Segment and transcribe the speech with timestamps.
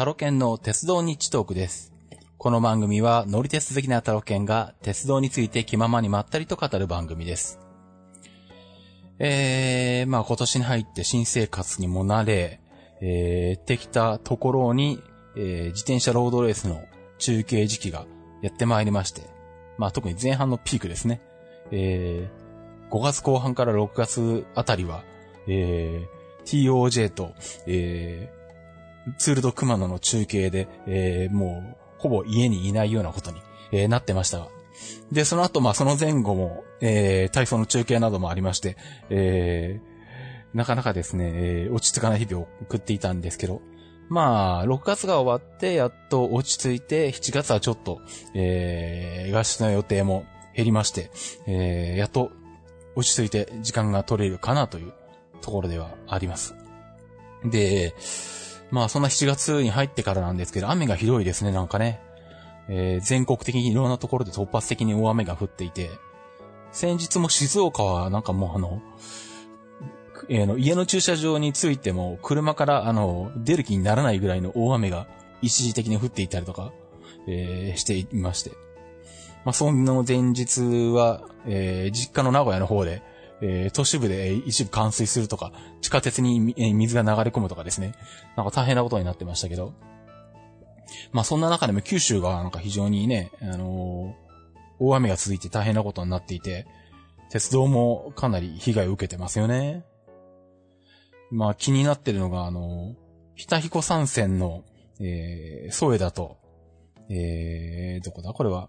[0.00, 1.92] タロケンの鉄道日トークです。
[2.38, 7.60] この番組は乗り鉄好きなタロケンが鉄道について気ままにまったりと語る番組です。
[9.18, 12.60] えー、まあ今年に入って新生活にも慣れ、
[13.02, 15.02] えー、ってきたところに、
[15.36, 16.82] えー、自転車ロードレースの
[17.18, 18.06] 中継時期が
[18.40, 19.24] やってまいりまして、
[19.76, 21.20] まあ特に前半のピークですね。
[21.72, 25.04] えー、5月後半から6月あたりは、
[25.46, 27.34] えー、TOJ と、
[27.66, 28.39] えー、
[29.18, 33.40] ツールドクマノの中継で、えー、もう、ほぼ家にいないようなことに、
[33.72, 34.48] えー、なってましたが。
[35.12, 38.76] で、その後、まあ、その前後も、えー、体操の中継などもありまして、
[39.10, 43.60] えー、なかなかですね、えー、落ち着かない日々を送っていたんですけど、
[44.08, 48.00] まあ、6月が終わって、やっと落ち着いて、7月はちょっと、
[48.34, 51.10] えー、合宿の予定も減りまして、
[51.46, 52.32] えー、やっと
[52.96, 54.92] 落ち着いて時間が取れるかなという
[55.40, 56.54] ところではあります。
[57.44, 57.94] で、
[58.70, 62.00] まあそんな7月に入ってからなんですけど、雨がひどいですね、なんかね。
[62.68, 65.90] えー、全国的にいろんなところで突発的に大雨が降っていて、
[66.70, 68.80] 先日も静岡はなんかもうあの、
[70.28, 75.08] えー、の家の駐車場についても車からあの、出る気にならないぐらいの大雨が
[75.42, 76.72] 一時的に降っていたりとか、
[77.26, 78.52] えー、していまして。
[79.44, 80.60] まあその前日
[80.92, 83.02] は、えー、実家の名古屋の方で、
[83.42, 87.94] えー、都市部で一部冠水するとか、地下鉄に、えー、水が流れ込むとかですね。
[88.36, 89.74] なんか大変なことになってましたけど。
[91.12, 96.66] まあそんな中でも九州がなんか非常にね、あのー、大雨が続いて大変なことになっていて、
[97.30, 99.84] 鉄道もかなり被害を受けてますよね。
[101.30, 102.94] まあ気になってるのが、あのー、
[103.36, 104.64] 北彦山線の、
[105.00, 106.38] えー、添田と、
[107.08, 108.32] えー、どこだ？
[108.32, 108.68] これは。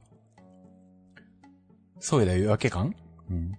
[1.99, 2.93] 添田夜明け間
[3.29, 3.57] うん。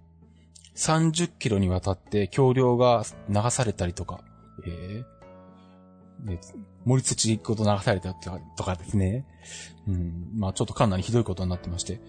[0.75, 4.21] 30キロにわたって橋梁が流されたりとか、
[4.65, 6.39] えー、で
[6.85, 9.25] 森土ごと流されたとかとかですね。
[9.87, 11.99] うん、まあちょっとかなりひどいことになってまして。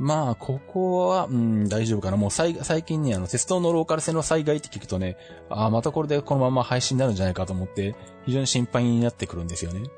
[0.00, 2.16] まあ、ここは、うん、大丈夫かな。
[2.16, 2.54] もう最
[2.84, 5.18] 近ね、あの、鉄道のローカル線の災害って聞くとね、
[5.50, 9.90] ああ、またこれでこのまま廃止になるんじゃないかと思って、非常に心配になってくるんですよね。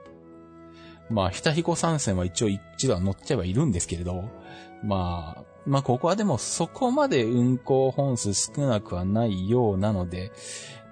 [1.08, 4.24] まあ、ひたひこ参戦は一応一度は乗っちゃえばいるんですけれど、
[4.82, 10.32] まあ、まあ、ここはでもそこまで運行本数少なくはないようなので、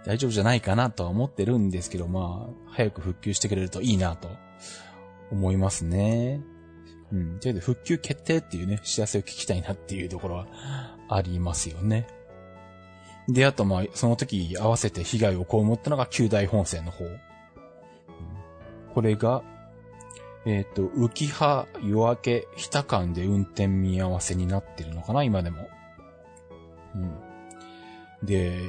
[0.04, 4.28] 大丈夫じゃないかなとは思ってるんですけど、まあ、早く復旧してくれるといいなと
[5.30, 6.40] 思いますね。
[7.12, 7.38] うん。
[7.40, 10.46] というわけで、復旧決定っていうね、知らせを聞きたいなっていうところは
[11.08, 12.06] ありますよね。
[13.28, 17.04] で、あとまあ、その時合わせて被害を被ったのが旧大本線の方。
[18.94, 19.42] これが、
[20.46, 25.68] えっ、ー、と、浮葉、夜明け、日田間で運転見合わせになってるのかな今でも。
[26.94, 28.26] うん。
[28.26, 28.60] で、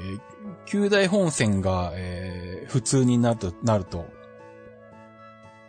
[0.66, 4.06] 旧大本線が、えー、普通になると、なると、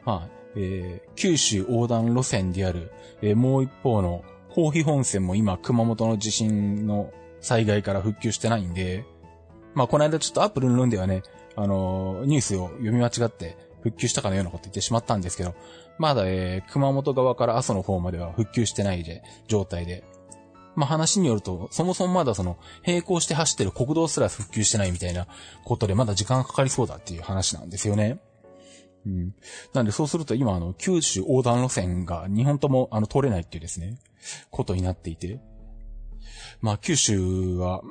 [0.05, 2.93] まあ、えー、九州横断路線である、
[3.23, 9.05] えー、もう一方の、宝肥本線も今、熊本の地震の災害から復旧してないんで、
[9.75, 11.23] まあ、この間ちょっとアップルの論ではね、
[11.57, 15.55] あのー、ニュースを読み間違って、復旧したかのようなこと言ってしまったんですけど、
[15.99, 20.05] まだ、えー、熊本側から阿蘇の方までは復旧してないで、状態で。
[20.75, 25.27] まあ、話によると、そもそもまだその、並行して走ってる国道すら復旧してないみたいな
[25.65, 28.21] ことで、まだ時間がかかりそうだっていう話なんですよね。
[29.07, 29.35] うん。
[29.75, 33.99] なんでそうすると今あの、九州横断路線が日本ともあの、通れないっていうですね、
[34.51, 35.41] ことになっていて。
[36.61, 37.83] まあ九州は、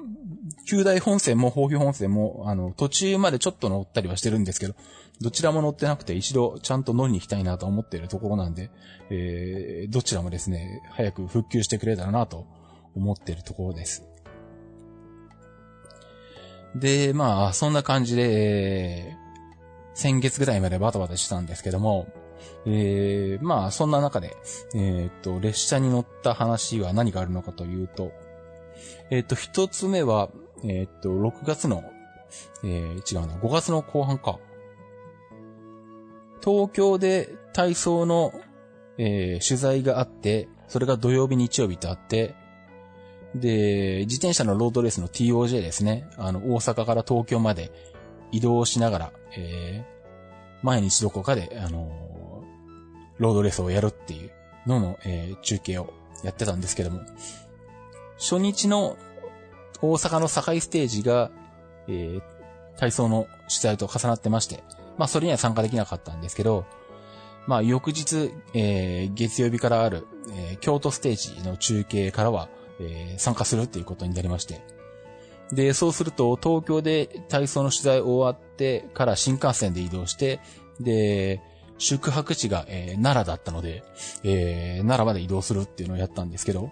[0.68, 4.76] 九大本線も宝肥本線も、あの、途中までちょっと乗ったりはしてるんですけど、
[5.22, 8.72] どちらも乗ってなくて一度ちゃんと乗りに行きたいなと思っているところなんで、
[9.10, 12.48] えー、どちらもですね、早く復旧してくれたらなと
[12.96, 14.04] 思っているところです。
[16.76, 19.16] で、まあ、そんな感じで、
[19.94, 22.08] 先月ぐらいまでバタバタしたんですけども、
[22.66, 24.36] えー、まあ、そんな中で、
[24.74, 28.12] えっ、と、列車に乗った話は何があるのかというと、
[29.10, 30.30] えっ、ー、と、一つ目は、
[30.64, 31.84] えっ、と、6月の、
[32.64, 34.40] えー、違うな、5月の後半か。
[36.44, 38.34] 東京で体操の、
[38.98, 42.36] えー、取材があって、それが土曜日、日曜日とあって、
[43.36, 46.10] で、自転車のロードレースの TOJ ですね。
[46.18, 47.72] あの、大阪から東京まで
[48.32, 54.32] 移動しながら、えー、毎日どこかで、あのー、ロードレースをやるっていう
[54.68, 55.94] のの、えー、中継を
[56.24, 57.02] やってたんですけども、
[58.22, 58.98] 初日の
[59.82, 61.32] 大阪の堺ステージが、
[61.88, 62.22] えー、
[62.78, 64.64] 体操の取材と重なってまして、
[64.98, 66.66] まあそれには参加できなかったんですけど、
[67.48, 72.48] まあ翌日、えー、月曜日からある、えー、京都ステージの中継からは、
[72.80, 74.62] えー、参加するっていうことになりまして、
[75.52, 80.40] で、そうすると、東京で体操の取材終わってから新幹線で移動して、
[80.80, 81.42] で、
[81.78, 83.84] 宿泊地が、えー、奈良だったので、
[84.24, 86.72] えー、奈良まで移動するっていうのをやったんですけど、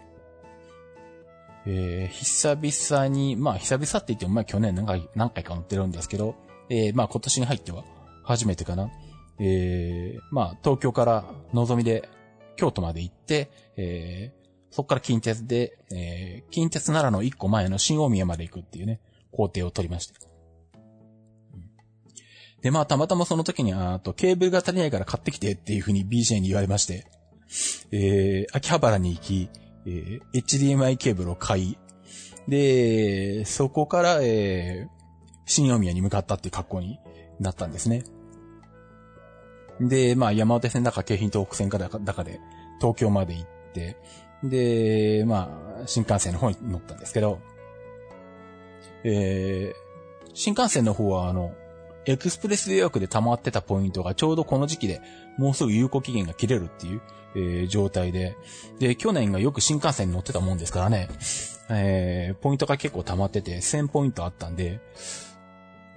[1.66, 6.36] えー、久々に、まあ久々って言っても、まあ去年何回何回か乗ってるんですけど、
[6.70, 7.84] えー、まあ今年に入っては
[8.24, 8.90] 初めてかな。
[9.40, 12.10] えー、まあ東京からのぞみで
[12.56, 19.00] 京都まで行って、えー、そこから近鉄で、えー、近鉄奈良の一個前の新大宮まで行くっていうね、
[19.32, 20.30] 工程を取りました。
[22.62, 27.06] で、まあ、たまたまその時に、あと、ケーブルが足りないから買ってきてっていう風に BJ に言われまして、
[27.92, 29.50] えー、秋葉原に行き、
[29.86, 31.78] えー、HDMI ケーブルを買い、
[32.48, 34.90] で、そこから、えー、
[35.46, 37.00] 新宮に向かったっていう格好に
[37.40, 38.04] なったんですね。
[39.80, 42.40] で、まあ、山手線だか京浜東北線かだかだかで、
[42.80, 43.98] 東京まで行って、
[44.44, 47.40] で、まあ、新幹線の方に乗ったんですけど、
[49.04, 51.54] えー、新幹線の方は、あの、
[52.06, 55.02] エクスプレス予約で溜まってたポイントがちょうどこの時期で
[55.38, 57.02] もうすぐ有効期限が切れるっていう、
[57.36, 58.36] えー、状態で、
[58.80, 61.10] で、去年がよく新幹線に乗ってたもんですからね、
[61.70, 64.80] えー、ポイントが結構溜まってて1000ポイントあったんで、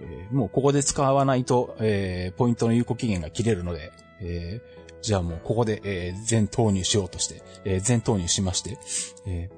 [0.00, 8.78] えー、もうここで使わないと、えー、ポイントの有効期限が切れるので、えー、じゃあもうここで、えー、全投入しようとして、えー、全投入しまして、
[9.26, 9.50] え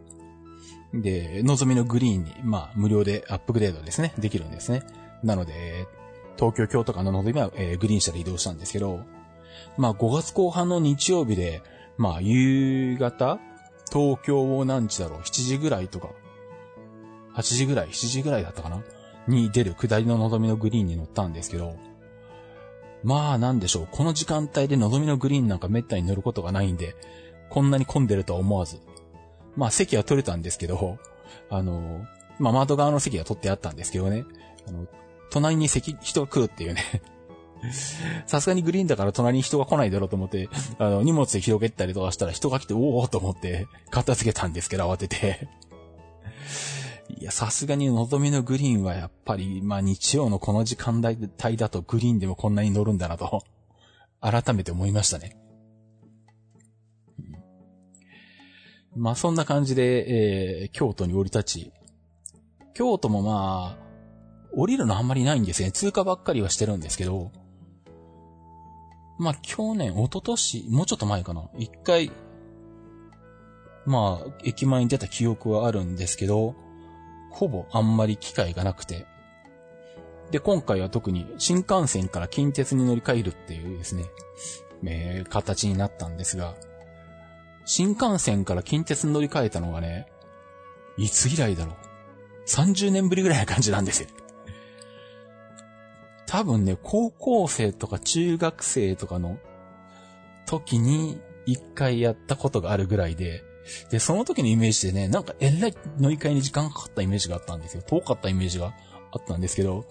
[0.94, 4.82] ー、で、望みのグリーンに、まあ、無料でアップグレードですね、できるんですね。
[5.23, 5.87] なので、
[6.36, 9.00] 東京、京都間の望みは、えー、グリーン車で移動したんですけど、
[9.76, 11.62] まあ5月後半の日曜日で、
[11.96, 13.38] まあ夕方、
[13.92, 16.08] 東京を何時だろう、7時ぐらいとか、
[17.34, 18.82] 8時ぐらい、7時ぐらいだったかな
[19.28, 21.76] に出る下りの望みのグリーンに乗ったんですけど、
[23.02, 26.94] まあなんでしょう、この時間帯で望みのグリーンなんか滅多に乗ることがないんで、
[27.50, 28.81] こんなに混んでるとは思わず。
[29.56, 30.98] まあ席は取れたんですけど、
[31.50, 32.04] あの、
[32.38, 34.25] まあ窓側の席が取ってあったんですけどね、
[34.66, 34.86] あの、
[35.34, 36.82] 隣に席、人が来るっていうね。
[38.26, 40.48] さすがにグリーンだから隣に人が来ないだろうと思って、
[40.78, 45.48] あの、荷物で広げたりとかしたら人が来て、おおと思って、片付けたんですけど、慌てて。
[47.19, 53.42] いや、さすがに望みのグリーンはやっぱり、まあ日曜のこの時間帯だとグリーンでもこんなに乗るんだなと、
[54.20, 55.36] 改めて思いましたね。
[58.94, 61.72] まあそんな感じで、えー、京都に降り立ち、
[62.75, 63.83] 京都もまあ、
[64.56, 65.72] 降りるのあんまりないんですね。
[65.72, 67.32] 通過ばっかりはしてるんですけど、
[69.18, 71.48] まあ、去年、一昨年、もうちょっと前かな。
[71.56, 72.10] 一回、
[73.86, 76.54] まあ、駅前に出た記憶はあるんですけど、
[77.30, 79.06] ほぼあんまり機会がなくて。
[80.30, 84.04] で、今回は特に新幹線から近鉄に乗り換えるっていうですね、
[84.84, 86.54] えー、形になったんですが、
[87.66, 90.06] 新幹線から近鉄に乗り換えたのがね、
[90.96, 91.76] いつ以来だろう。
[92.48, 94.08] 30年ぶりぐらいな感じなんですよ。
[96.34, 99.38] 多分ね、高校生とか中学生とかの
[100.46, 103.44] 時に一回やったことがあるぐらいで、
[103.88, 107.84] で、その時のイメージでね、なんかえらい乗り換えに時間かかったイメージがあったんですよ。
[107.86, 108.75] 遠かったイメージが
[109.12, 109.84] あったんですけど、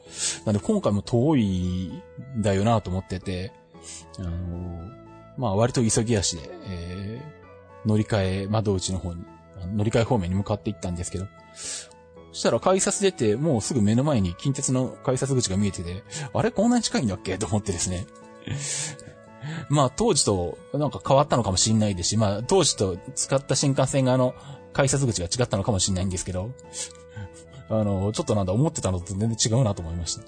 [0.46, 2.04] なんで今回も遠い
[2.38, 3.54] んだよなと思ってて、
[4.20, 4.92] あのー、
[5.38, 9.24] まあ割と急ぎ足で、えー、乗り換え窓口の方に、
[9.78, 11.28] 乗り換え方面に向かっていったんですけど、
[12.34, 16.04] そしたら改札出て、もうすぐ目の前に近鉄の改札口が見えてて、
[16.34, 16.52] あれ？
[16.52, 17.38] こんなに近いんだっけ？
[17.38, 18.06] と思ってですね。
[19.70, 24.34] まあ当時となんか変わったのかもしんないですし、まあ当時と使った新幹線側の
[24.74, 26.52] 改札口が違ったのかもしんないんですけど、
[27.70, 30.24] あの、ちょっとなんだ思ってたのと全然違うなと思いました。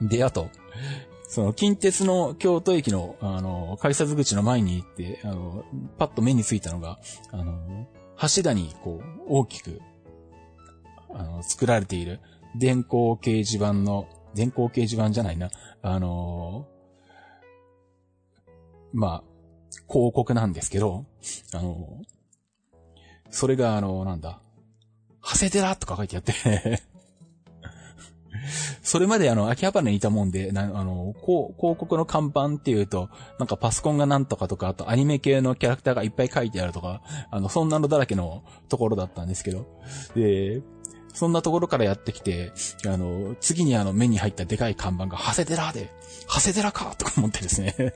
[0.00, 0.50] で、あと、
[1.28, 5.64] その近鉄の京都駅の、あの、改札口の前に行って、あの、
[5.98, 6.98] パッと目についたのが、
[7.30, 7.86] あの、
[8.16, 9.80] 柱にこう、大きく
[11.14, 12.20] あの、作られている
[12.56, 15.50] 電光掲示板の、電光掲示板じゃないな、
[15.82, 18.52] あのー、
[18.92, 19.22] まあ、
[19.88, 21.06] 広告なんですけど、
[21.54, 22.04] あのー、
[23.30, 24.40] それがあのー、なんだ、
[25.22, 26.32] 長谷寺とか書いてあって。
[28.82, 39.66] それまであの、秋葉原にいたもんで、あの、広告の看板っていうと、なんかパソコンがなんとかとか、あとアニメ系のキャラクターがいっぱい書いてあるとか、あの、そんなのだらけのところだったんですけど、
[40.14, 40.62] で、
[41.12, 42.52] そんなところからやってきて、
[42.86, 45.90] あの、次にあの目に入ったでかい看板が、長谷寺で、
[46.28, 47.94] 長谷寺かとか思ってですね。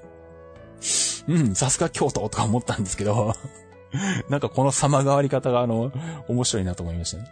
[1.29, 3.35] うん、さすが京都とか思ったんですけど、
[4.29, 5.93] なんかこの様変わり方があの、
[6.29, 7.29] 面白いなと思いましたね。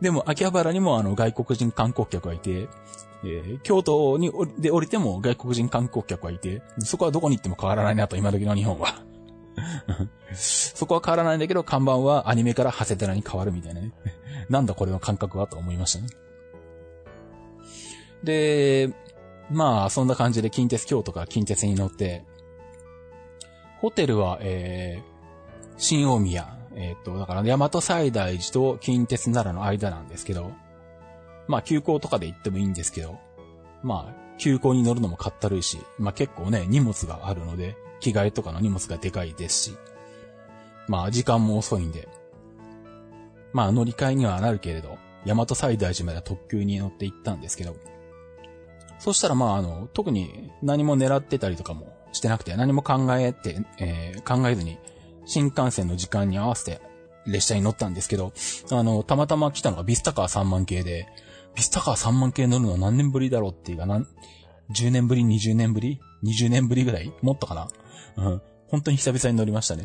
[0.00, 2.68] でも、秋葉原にもあの、外国人観光客がいて、
[3.22, 9.02] えー、京都にで降りても外国人観光客がいて、そこはどこに行っても変わらないなと、今時の日本は。
[10.32, 13.92] そこは変わらないんだけど、看板はアニメから長谷寺に変わるみたいなね。
[14.48, 16.08] なんだこれの感覚はと思いましたね。
[18.22, 18.90] で、
[19.50, 22.24] まあ、そんな感じで近鉄京都から近鉄に乗って、
[23.80, 30.52] ホテルは、えー、新大宮、えっ、と、だから大和西大寺と近鉄奈良の間なんですけど、
[31.48, 33.18] まあ、急行とかで行ってもいいんですけど、
[33.82, 39.76] まあ、急行に乗るのもかったるいし、まあ結構ね、荷物があるので、着替えとかの荷物がでかいですし、
[40.88, 42.08] まあ時間も遅いんで、
[43.52, 47.76] まあ乗り換えにはなるけれど、大和西大寺まで特急に乗って行ったんですけど、
[48.98, 54.78] そしたらまああの、特に何も狙ってたりとかもしてなくて、何も考えて、えー、考えずに、
[55.26, 56.80] 新幹線の時間に合わせて
[57.26, 58.32] 列車に乗ったんですけど、
[58.70, 61.08] あの、たまたま来たのがビスタカー3万系で、
[61.54, 64.06] ビスタカー3万系乗るの何年ぶりだろうっていうか、なん、
[64.72, 67.12] 10年ぶり ?20 年ぶり ?20 年ぶりぐらい？
[67.22, 67.68] もっとかな？
[68.16, 68.42] うん。
[68.68, 69.84] 本当に久々に乗りましたね。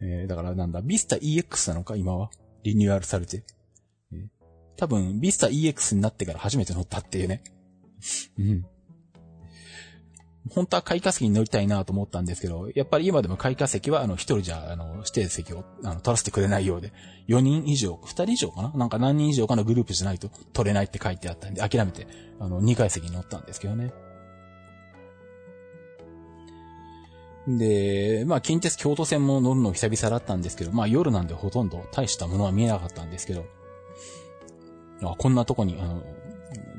[0.00, 1.96] えー、だからなんだ、ビスタ EX なのか？
[1.96, 2.30] 今は。
[2.64, 3.44] リニューアルされて。
[4.12, 4.28] えー、
[4.76, 7.42] 多分、ビスタ EX になってから初めて乗ったっていうね。
[8.38, 8.66] うん。
[10.50, 16.92] 本当は開花石に乗りたいなと思ったんですけど、やっぱり今でも開花石は、あの、一人じゃ、あの、指定席を、あの、取らせてくれないようで、
[17.28, 18.72] 4人以上、2人以上かな？
[18.74, 22.06] なんか何人以上かのグループじゃないと取れないって書いてあったんで、諦めて、
[22.38, 23.92] あの、2階席に乗ったんですけどね。
[27.48, 33.46] で、まあ、近鉄京都線も乗るの久々だったんですけど、まあ、夜なんでほとんど大したものは見えなかったんですけど、
[35.02, 36.02] あ、こんなとこに、あの、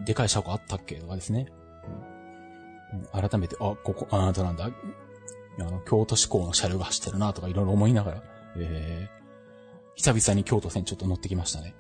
[0.06, 0.96] でかい車庫あったっけ？
[0.96, 1.48] とかですね。
[3.12, 4.70] 改めて、あ、ここ、あ、なたなんだ。
[5.60, 8.24] あの、京都市港の車両が走ってるなとかいろいろ思いながら、
[8.58, 11.76] えー、久々に京都線ちょっと乗ってきましたね。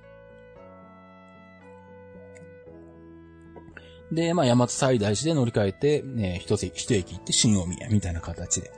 [4.11, 8.71] で、まあ、山津西大寺で乗り換えて、ね、一つ、一駅行って新大宮みたいな形で、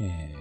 [0.00, 0.38] えー、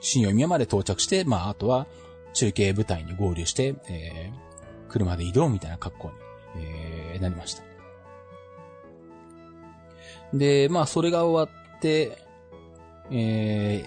[0.00, 1.86] 新大宮まで到着して、まあ、あとは
[2.34, 6.14] 中継部隊に合流して、えー、車で移動みたいな格好に、
[6.62, 7.69] えー、なりました。
[10.32, 12.18] で、まあ、それが終わって、
[13.10, 13.84] え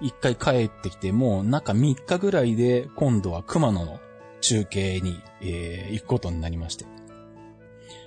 [0.00, 4.00] ー、一回帰ってきて、もう中3日ぐらいで、今度は熊野の
[4.40, 6.86] 中継に、えー、行くことになりまして。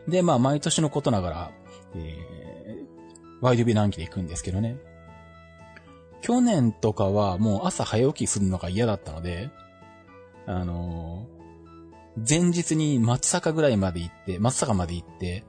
[0.07, 1.51] で、まあ、毎年のことながら、
[1.95, 4.77] えー、ワイドビランキで行くんですけどね。
[6.21, 9.49] 去年とかはもう朝早起きするのが嫌だったので、
[10.45, 15.43] あのー、前日に松坂ぐらいまで行って、松坂まで行って、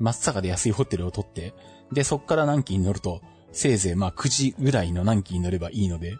[0.00, 1.54] 松坂で安いホテルを取って、
[1.92, 3.20] で、そっから南紀に乗ると、
[3.52, 6.16] せいぜいまあ9時ぐらいの南紀に乗ればいいので、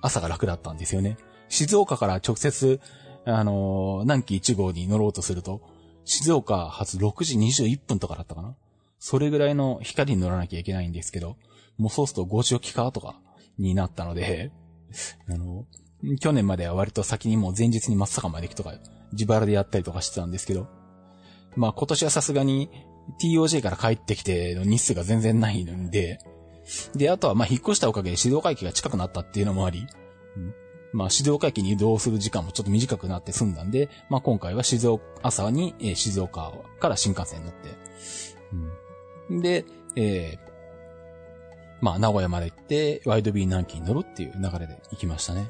[0.00, 1.16] 朝が楽だったんですよね。
[1.48, 2.80] 静岡から直接、
[3.24, 5.60] あのー、南紀1号に乗ろうとすると、
[6.04, 8.56] 静岡発6時21分とかだったかな
[8.98, 11.36] それぐらいの光に乗らなきゃいけないんですけど、
[11.78, 13.20] もうそうすると5時起きかとか
[13.58, 14.50] になったので、
[15.28, 15.66] あの、
[16.20, 18.74] 去年までは割と先にもう前日に松坂まで行くとか、
[19.12, 20.68] 自腹でやったりとかしてたんですけど、
[21.54, 22.70] まあ今年はさすがに
[23.20, 26.18] TOJ から帰ってきての日数が全然ないんで、
[26.94, 29.86] で、あとはま引っ越したおかげで静岡駅が近くなったっていうのもあり、
[30.36, 30.54] うん、
[30.92, 37.70] まあ静岡駅に移動する時間もちょっと短くなって済んだんで、まあ今回は静岡、朝に、えー、静岡から新幹線に乗って、
[39.30, 39.64] うん、で、
[39.96, 40.38] えー、
[41.80, 45.48] まあ名古屋まで行って、ワイドビー南紀に乗るっていう流れで行きましたね。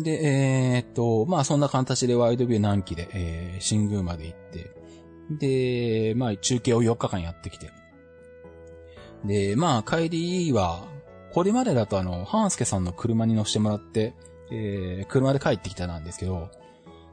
[0.00, 4.70] で、えー、っと、まあそんな形でワイドビュー南紀で、えー、新宮まで行って、
[6.10, 7.70] で、まあ中継を4日間やってきて。
[9.24, 10.86] で、まあ帰りは、
[11.32, 14.14] これまでだとあの、ハンスケさんの車に乗せてもらって、
[14.50, 16.50] えー、車で帰ってきたなんですけど、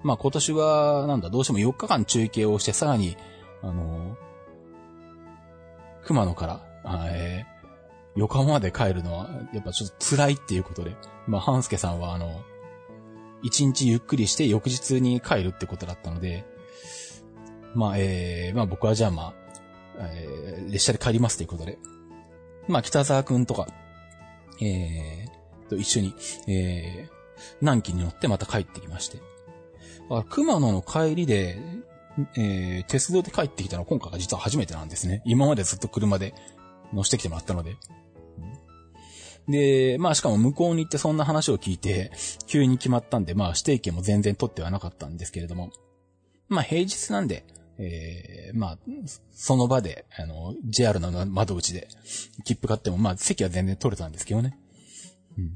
[0.02, 3.18] まあ今年は、なんだ、どうしても4日間中継をして、さらに、
[3.62, 4.16] あの、
[6.06, 6.66] 熊野から、
[7.12, 10.96] えー、横浜まで帰るのは、やっぱちょっと辛いっていうことで、
[11.28, 12.42] まあ、ハンスケさんはあの、
[13.42, 16.46] 一日ゆっくりして翌日に帰るってことだったので、
[17.74, 19.34] まあ、えー、まあ僕はじゃあまあ、
[20.00, 21.78] えー、列車で帰りますということで、
[22.68, 23.68] まあ北沢くんとか、
[24.62, 26.16] えー、と一緒に、
[26.48, 27.12] えー、
[27.62, 29.20] 南紀に乗ってまた帰ってきまして。
[30.30, 31.60] 熊野の帰りで、
[32.36, 35.22] えー、鉄道で帰ってきたのは今回が実は初めてなんですね。
[35.26, 36.34] 今までずっと車で
[36.94, 37.78] 乗せてきてもらったので。
[39.50, 42.12] で、まあしかも向こうに行ってそんな話を聞いて、
[42.46, 45.72] 急に決まったんで、まあ指定券も全然取ってはなかったんですけれども、
[46.48, 47.46] まあ平日なんで、
[47.80, 48.78] えー、まあ、
[49.32, 51.88] その場で、あの、JR の窓口で、
[52.44, 54.58] 切符買っても、まあ席は全然取れたんですけどね。
[55.38, 55.56] うん。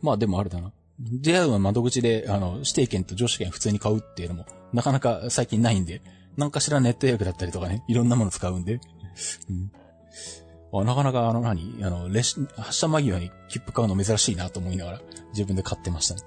[0.00, 0.72] まあでもあれだな。
[1.00, 6.02] JR の窓口で、あの、指定券と乗車券普通に買うっていうのも、なかなか最近ないんで、
[6.36, 8.80] なんかしらネット予約だったりとかね、いろんなもの使うんで。
[9.50, 9.72] うん、
[10.72, 11.78] なかなかあの何？
[11.82, 16.20] あの、列車発車間際に切符買うの珍しいなと思いながら自分で買ってましたね。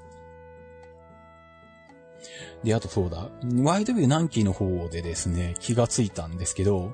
[2.64, 6.94] で、あとそうだ、YW 南紀の方でですね、気がついたんですけど、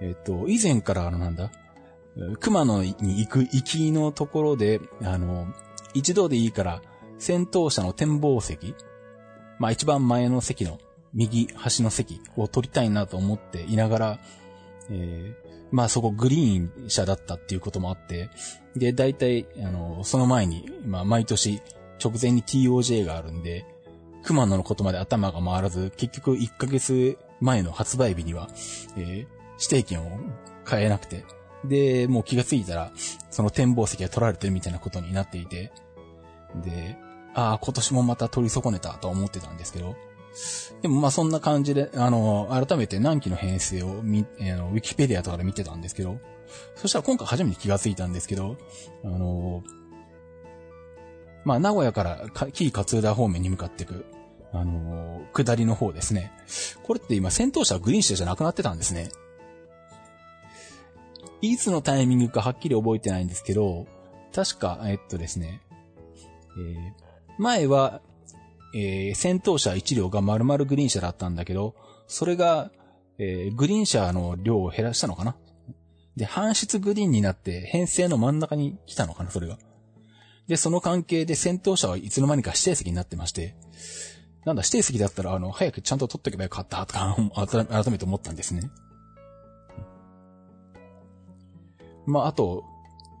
[0.00, 1.50] えっと、以前からあのなんだ、
[2.40, 5.46] 熊野に行く行きのところで、あの、
[5.94, 6.82] 一度でいいから、
[7.18, 8.74] 戦闘車の展望席、
[9.58, 10.78] まあ一番前の席の
[11.14, 14.18] 右端の席を取りたいなと思っていながら、
[14.90, 18.30] えー、まあそこグリーン車だったっていうこともあって、
[18.76, 21.60] で、大体、あの、その前に、まあ毎年
[22.02, 23.64] 直前に TOJ があるんで、
[24.22, 28.48] 熊野のことまで頭が回らず、結局1ヶ月前の発売日には、
[28.96, 29.26] えー、
[29.60, 30.18] 指定券を
[30.64, 31.24] 買えなくて、
[31.64, 32.92] で、もう気がついたら、
[33.30, 35.72] その展望席が取られてるみたいなことになっていて、
[36.56, 36.96] で、
[37.34, 39.96] ああ、今年もまた取り損ねたと思ってたんですけど、
[40.82, 46.18] でもまあそんな感じで、あの、改めて南紀の編成をみ、あの、ウィキペディアとかで見てたんですけど、
[46.74, 48.56] そしたら今回初めて気がついたんですけど、
[49.04, 49.64] あの、
[51.44, 54.04] まあ名古屋から紀伊勝浦方面に向かっていく、
[54.52, 56.32] あの、下りの方ですね。
[56.82, 59.10] これって今戦闘車はグリーン車じゃなくなってたんですね。
[61.42, 63.86] いつのタイミングかはっきり覚えてないんですけど、
[64.34, 65.60] 確か、えっとですね、
[66.58, 66.92] えー、
[67.38, 68.00] 前は、
[68.74, 71.74] えー、戦闘車1両が丸々グリーン車だったんだけど、
[72.06, 72.70] それが、
[73.18, 75.36] えー、グリーン車の量を減らしたのかな？
[76.16, 79.58] で、半室グリーンになって編成の真ん中に来たのかな、それが。
[80.48, 83.54] で、その関係で戦闘車はいつの間にか指定席になってまして、
[84.44, 88.70] なんだ、指定席だったら、あの、早くちゃんと取っとけばよかった、とか、改めて思ったんですね。
[92.06, 92.64] まあ、あと、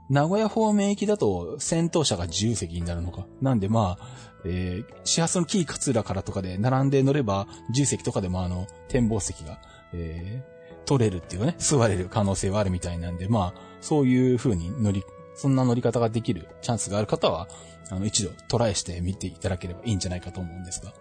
[0.08, 3.26] 名古屋方面行きだと戦闘車が自由席になるのか？
[3.40, 4.08] なんでまあ、
[4.44, 9.58] えー、始発のキー勝浦からとかで並んで乗れば、自由席とかでもあの、展望席が、
[9.92, 15.02] えー、取れるっていうかね、座れる可能性はあるみたいなんで、まあ、そういう風に乗り、
[15.34, 17.48] そんな乗り方ができるチャンスがある方は、
[17.90, 20.92] あの、一度トライしてみていただければいいんじゃないかと思うんですが。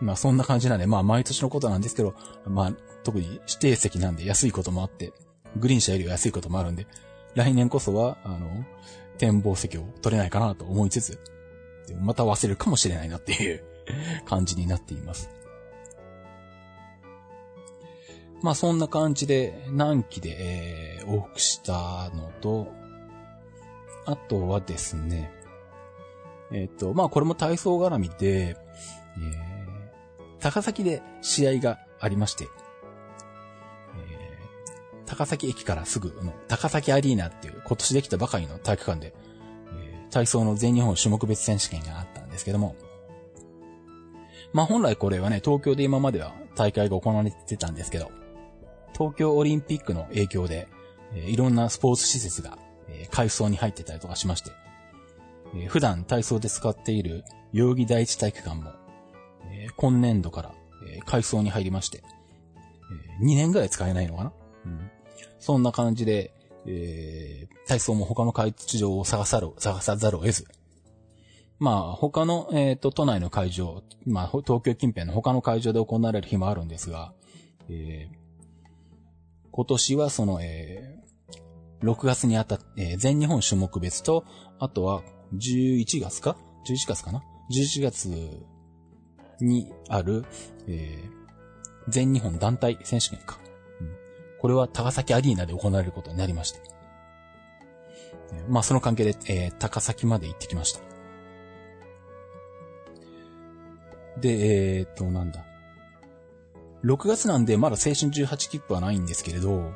[0.00, 2.14] まあそんな感じなんで、まあ毎年のことなんですけど、
[2.46, 2.72] まあ
[3.04, 5.12] 特に指定席なんで安いこともあって、
[5.56, 6.86] グリーン車よりは安いこともあるんで、
[7.34, 8.64] 来年こそは、あの、
[9.18, 11.18] 展望席を取れないかなと思いつつ、
[11.86, 13.64] でもまた忘れるかもしれないなっていう
[14.26, 15.30] 感じになっています。
[18.42, 22.68] まあそんな感じで、南紀で、えー、往復したのと、
[24.06, 25.30] あとはですね、
[26.52, 28.56] えっ、ー、と、まあこれも体操絡みで、
[29.16, 29.54] えー
[30.44, 32.48] 高崎で試合がありまして、
[35.06, 39.14] 高崎駅からすぐの高崎アリーナっていう今年できたばかりの体育館で、
[39.72, 42.76] えー、体操の全日本種目別選手権があったんですけども、
[44.52, 48.10] まあ本来これはね、東京で今までは大会が行われてたんですけど、
[48.92, 50.68] 東京オリンピックの影響で、
[51.14, 54.50] えー、いろんなスポーツ施設が、えー、改装に入ってたりとかしまして、
[55.54, 58.72] えー、普段体操で使っている代々木第一体育館も
[59.46, 60.54] えー、今年度から、
[60.88, 62.02] えー、改装に入りまして、
[63.20, 64.32] えー、2年ぐらい使えないのかな？
[64.66, 64.90] うん。
[65.44, 66.32] そんな感じで、
[66.64, 70.46] えー、体操も他の会場を探さる、探さざるを得ず。
[71.58, 77.12] まあ、他の、えっ、ー、と、都内の会場、まあ、東京近辺の他の会場で行われる日もあるんですが、
[77.68, 78.16] えー、
[79.50, 84.24] 今年はその、えー、6月にあたえー、全日本種目別と、
[84.58, 85.02] あとは
[85.34, 88.08] 11月か ?11 月かな ?11 月
[89.42, 90.24] にある、
[90.66, 93.43] えー、全日本団体選手権か。
[94.44, 96.60] これは高崎アリーナで行われることになりました。
[98.46, 100.80] まあその関係で、えー、高崎まで行ってきました。
[104.20, 105.46] で、えー、っと、なんだ。
[106.84, 109.72] 6月なんでまだ青春18切符はないんですけれど、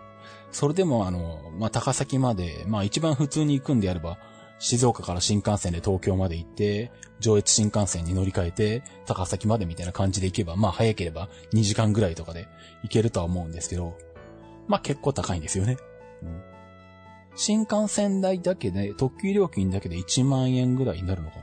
[0.53, 4.19] それでもあの、まあ、高崎まで、まあ、一番普通に行くんであれば、
[4.59, 12.49] 静岡から新幹線で東京まで行って、上越新幹線に乗り換えて、高崎までみたいな感じで行けば、まあ早ければ2時間ぐらいとかで
[12.83, 13.97] 行けるとは思うんですけど、
[14.69, 15.77] まあ結構高いんですよね。
[16.23, 16.43] うん、
[17.35, 21.43] 新幹線代だけで、特急料金だけで1万円ぐらいになるのかな？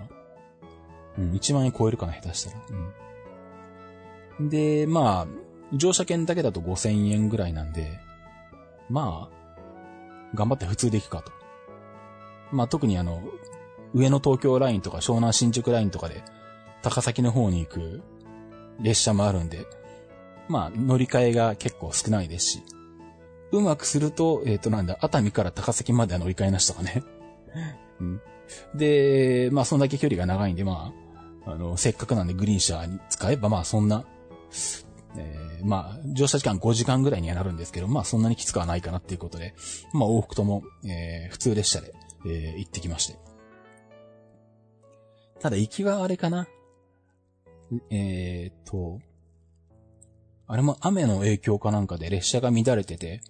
[1.17, 2.57] うん、1万円超えるかな、下手したら。
[4.39, 4.49] うん。
[4.49, 5.27] で、まあ、
[5.73, 7.99] 乗車券だけだと5000円ぐらいなんで、
[8.89, 9.35] まあ、
[10.35, 11.31] 頑張って普通で行くかと。
[12.51, 13.23] まあ、特にあの、
[13.93, 16.21] 上野東京ラインとか湘南新宿ラインとかで、
[16.83, 18.03] 高崎の方に行く
[18.81, 19.65] 列車もあるんで、
[20.49, 22.63] まあ、乗り換えが結構少ないですし、
[23.57, 27.03] うまくすると、えっ、ー、となんだ、熱海から高崎までは乗り換えなしとかね。
[27.99, 28.21] うん、
[28.75, 30.93] で、まあ、そんだけ距離が長いんで、ま
[31.45, 34.05] あ、あの、せっかくなんでグリーン車に使えば、まあ、そんな
[35.17, 39.53] えー、まあ、乗車時間5時間ぐらいにはなるんですけど、まあそんなにきつくはないかなっていうことで、
[39.93, 41.93] まあ往復とも、えー、普通列車で、
[42.25, 43.17] えー、行ってきまして。
[45.39, 46.47] ただ行きはあれかな
[47.89, 48.99] えー、っと、
[50.47, 53.21] あれも雨の影響かなんかで列車が乱れてて、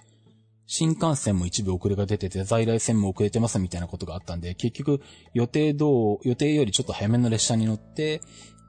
[0.67, 5.01] 新幹線も一部遅れが出てて、在来線も遅れてますみたいなことがあったんで、結局
[5.33, 8.21] 予定どう、予定よりちょっと早めの列車に乗って、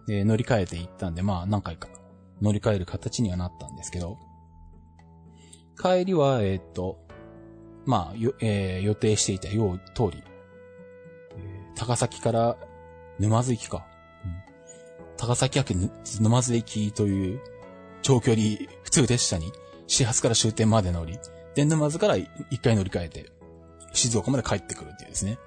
[0.08, 1.88] えー、乗り換えていったんで、まあ何回か
[2.42, 4.18] 乗り換える形にはなったんですけど、
[5.80, 6.98] 帰りは、えー、っと、
[7.84, 10.22] まあ、よ、えー、予定していたよう通り、
[11.36, 12.56] えー、高崎から
[13.18, 13.86] 沼津行きか。
[14.24, 14.32] うん、
[15.16, 15.74] 高崎駅
[16.20, 17.40] 沼津駅という
[18.02, 19.52] 長距離普通列車に
[19.86, 21.18] 始発から終点まで乗り、
[21.56, 23.26] で、沼津から一回乗り換えて、
[23.94, 25.38] 静岡まで帰ってくるっていうですね。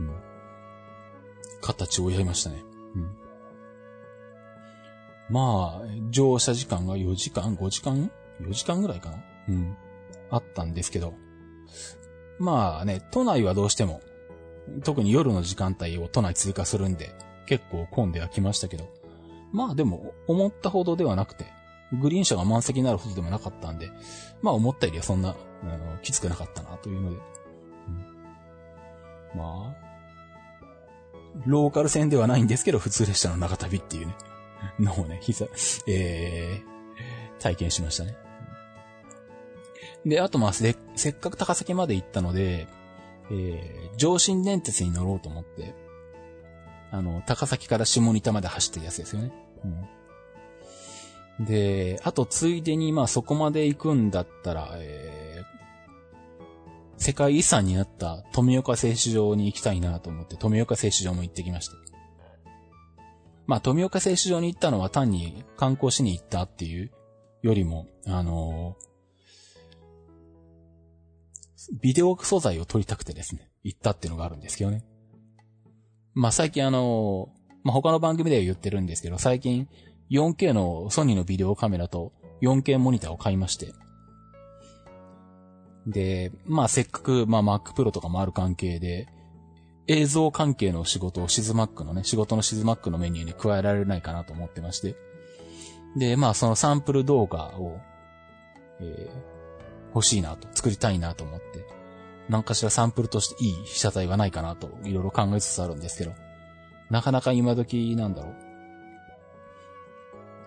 [0.00, 0.10] うん。
[1.60, 2.62] 形をやりましたね。
[2.94, 3.16] うん。
[5.28, 9.18] まあ、乗車時間が4時間 ?5 時間 ?4 時間ぐらいかな
[9.50, 9.76] うん。
[10.30, 11.12] あったんですけど。
[12.38, 14.00] まあね、都内はどうしても、
[14.82, 17.14] 特に夜の時間帯を都内通過するんで、
[17.46, 18.88] 結構混んではきましたけど。
[19.52, 21.44] まあでも、思ったほどではなくて、
[21.92, 23.90] グリーン車が満席になるほどでもなかったんで、
[24.42, 27.16] まあ思ったよりはそんな、あの、きつくなかったなというので。
[29.34, 29.90] まあ、
[31.46, 34.16] ローカル線ではないんですけど、普通列車の長旅っていうね、
[34.78, 35.46] のをね、ひざ、
[35.86, 38.16] えー、体験しましたね。
[40.04, 40.76] で、あとまあせ、っ
[41.14, 42.66] かく高崎まで行ったので、
[43.30, 45.74] えー、上新電鉄に乗ろうと思って、
[46.90, 49.32] あの、高崎から下仁田まで走ってるやつですよね。
[49.64, 49.99] うん
[51.40, 61.76] で、あとついでにまあそこまで行くんだったら、えー、世界遺産になった富岡製糸場に行きたいなと思って富岡製糸場も行ってきました。
[63.46, 66.90] まあ富岡製糸場に行ったのは単に観光しに行ったっていう
[67.42, 74.84] よりも、あのー、ビデオ素材を撮りたくてですね、行ったっていうのがあるんですけどね。
[76.12, 79.68] まあ最近あのー、まあ他の番組では言ってるんですけど、最近
[80.10, 83.72] 4K のソニーのビデオカメラと 4K モニターを買いまして。
[85.86, 89.08] で、まあせっかく、まあ Mac Pro とかもある関係で、
[89.86, 94.96] 映像関係の仕事をシズマックのね、仕事のシズマックのメニューに加えられないかなと思ってまして。
[95.96, 97.80] で、まあそのサンプル動画を、
[98.80, 101.66] えー、欲しいなと、作りたいなと思って、
[102.28, 106.12] 何かしらサンプルとしていい被写体はないかなと、いろいろ考えつつあるんですけど、
[106.88, 108.49] なかなか今時なんだろう。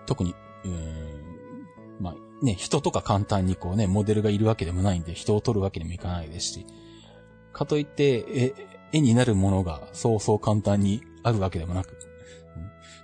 [0.06, 1.66] 特に、うーん、
[2.00, 6.66] まあ、ね、人とか簡単にこうね、モデルがいるわけでもないんで、人を撮るわけにもいかないですし、
[7.52, 8.54] かといって、え、
[8.92, 11.96] 絵になるものがそうそう簡単にあるわけでもなく、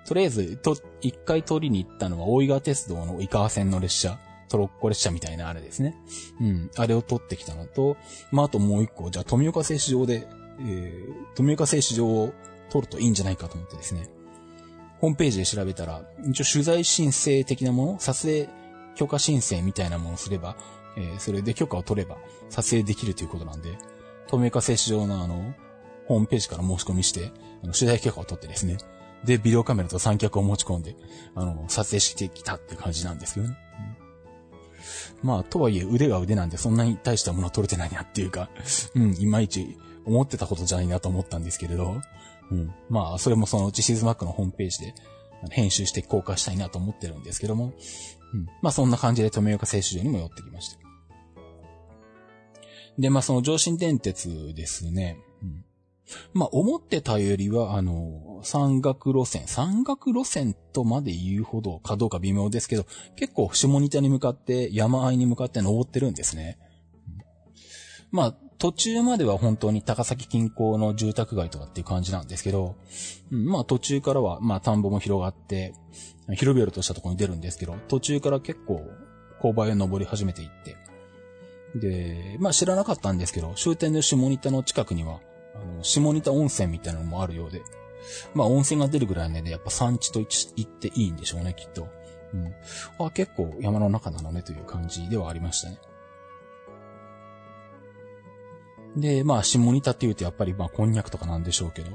[0.06, 5.96] とりあえず、と、一回撮りに行ったのは、大井川鉄道の井川線の列車、トロッコ列車みたいなあれですね。
[6.40, 6.70] うん。
[6.76, 7.96] あれを撮ってきたのと、
[8.32, 10.26] まあ、あともう一個、じゃあ富岡製糸場で、
[10.60, 12.32] えー、富岡製糸場を
[12.70, 14.08] 撮るといいんじゃないかと思ってですね。
[15.00, 18.48] ホームページで調べたら、一応取材申請的なもの、撮影
[18.94, 20.56] 許可申請みたいなものをすれば、
[20.96, 22.18] えー、それで許可を取れば
[22.50, 23.78] 撮影できるということなんで、
[24.28, 25.54] 透明化静止上のあの、
[26.06, 27.32] ホームページから申し込みして、
[27.62, 28.76] あの、取材許可を取ってですね、
[29.24, 30.96] で、ビデオカメラと三脚を持ち込んで、
[31.34, 33.56] あの、撮影してきたって感じなんですけどね。
[35.22, 38.50] うん、まあ、とはいえ腕が腕なんでそんなに大したものは撮れてないなっていうか、
[38.94, 42.00] うん、いまいち思ってたことじゃないなと思ったんですけれど、
[42.50, 42.74] うん。
[42.88, 44.94] まあ、それもそのうちシズマックのホームページで
[45.50, 47.72] 編集して公開したいなと思ってるんですけども、
[48.34, 48.46] うん。
[48.62, 50.78] まあ、そんな感じで富岡製糸場にも寄ってきました。
[52.98, 55.18] で、まあ、その上新電鉄ですね。
[55.42, 55.64] うん。
[56.34, 62.86] まあ、思ってたよりは、あの、山岳路線、山岳路線とまで言うほどかどうか微妙ですけど、
[63.16, 66.58] 結構下仁田に向かって山あいに向かって登ってるんですね。
[68.10, 72.76] まあ、途中までは本当に高崎近郊の住宅街とかっていう感じなんですけど、
[73.30, 75.72] まあ途中からは、まあ田んぼも広がって、
[76.34, 78.86] 広々としたところに出るんですけど、途中から結構、
[79.40, 80.76] 勾配を登り始めていって、
[81.74, 85.20] で、まあ知らなかったんですけど、終点の下仁田の近くには、
[85.54, 87.62] あの、下仁田温泉みたいなのもあるようで、
[88.34, 91.88] まあ温泉が出るぐらいね、やっぱ産地と言っていいんでしょうね、きっと。
[92.34, 92.54] うん。
[93.06, 95.78] あ、結構山の中なのねという感じではありましたね。
[98.96, 101.90] で、まあ、下仁田って言うとやっぱりまあ、こんにゃくとかなんでしょうけど、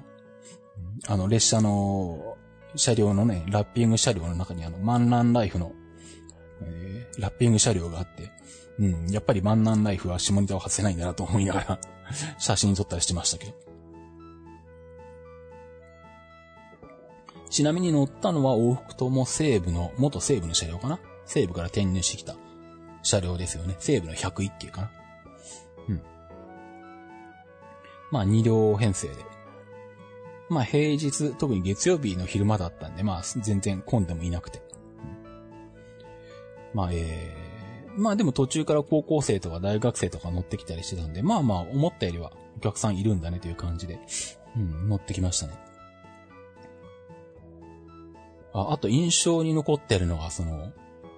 [1.08, 2.38] あの、列車の
[2.75, 5.73] 車両のね、ラッピング車両の中にあの、万南ライフの、
[6.62, 8.31] えー、ラッピング車両があって、
[8.79, 11.79] うん、やっぱり万南ライフは下仁田を外せないんだなと思いながら
[12.39, 13.53] 写真撮ったりしてましたけど。
[17.49, 20.99] ちなみに乗ったのは往復とも西部の、元西部の車両かな？
[21.25, 22.36] 西部から転入してきた
[23.01, 23.75] 車両ですよね。
[23.79, 24.91] 西部の101系かな？
[28.15, 29.13] まあ2両編成で。
[30.47, 34.62] まあ平日、特に月曜日の昼間だったんで、まあ全然混んでもいなくて。
[36.73, 43.99] まあえー、まあでも途中から高校生とか大学生とか乗ってきたりしてたんで、まあまあ思ったよりはお客さんいるんだねという感じで、
[44.56, 45.54] うん、乗ってきましたね。
[48.54, 50.71] あ、あと印象に残ってるのが、その、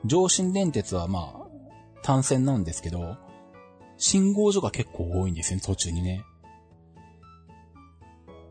[0.03, 3.17] 上信電鉄はまあ、単線なんですけど、
[3.97, 6.25] 信号所が結構多いんですよね、途中にね。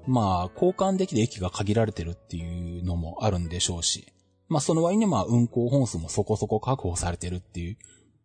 [0.07, 4.13] まあ、交換できる駅が限られてるっていうのもあるんでしょうし、
[4.49, 7.77] まあその割にまあ運行本数もそこそこ確保されてるっていう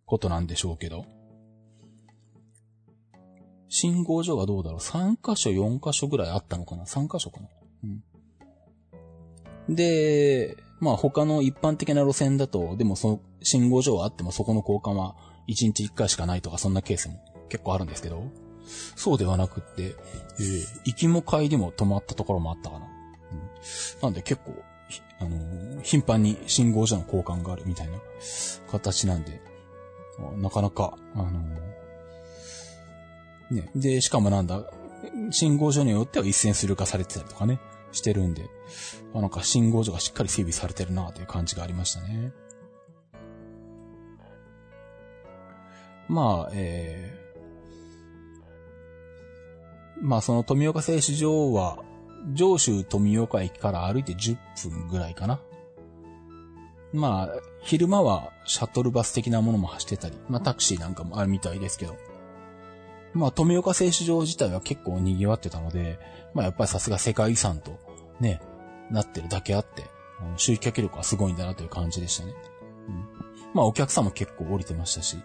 [0.06, 1.06] ことなんでしょうけど、
[3.70, 7.48] 信号所がどうだろう ?3 箇所、4箇所ぐらいあったのかな ?3 箇所かな
[9.68, 9.76] うん。
[9.76, 15.16] で、まあ他の一般的な路線だと、でもその信号所はあってもそこの交換は
[15.48, 18.26] 1日1回しかないとかそんなケースも結構あるんですけど、
[18.96, 19.96] そうではなくって、
[20.40, 22.86] えー、行きも帰りも止まったところもあったかな。
[22.86, 22.90] うん、
[24.02, 24.64] なんで結構、
[25.20, 27.94] あのー、頻繁に信号所の交換があるみたいな
[28.70, 29.42] 形なんで、
[30.38, 34.64] なかなか、あのー、ね、で、しかもなんだ、
[35.32, 37.60] 信号所によっては一線する化されてたりとかね、
[37.92, 38.50] してるんで、
[39.14, 42.32] なんか信号所がしっかり整備されてるなという感じがありましたね。
[46.08, 47.21] まあ、え
[50.02, 51.78] まあその富岡製糸場は、
[52.34, 54.38] 上州富岡駅から歩いて10
[54.70, 55.40] 分ぐらいかな。
[56.94, 61.96] まあ、昼間はシャトルバス的なものも走ってたり、まあタクシーなんかもあるみたいですけど。
[63.14, 66.00] まあ富岡製糸場自体は結構賑わってたので、
[66.34, 67.78] まあやっぱりさすが世界遺産と
[68.20, 68.42] ね、
[68.90, 69.86] なってるだけあって、
[70.38, 72.34] 集客力はすごいんだなという感じでしたね。
[72.88, 73.06] うん、
[73.54, 75.18] まあお客さんも結構降りてましたし、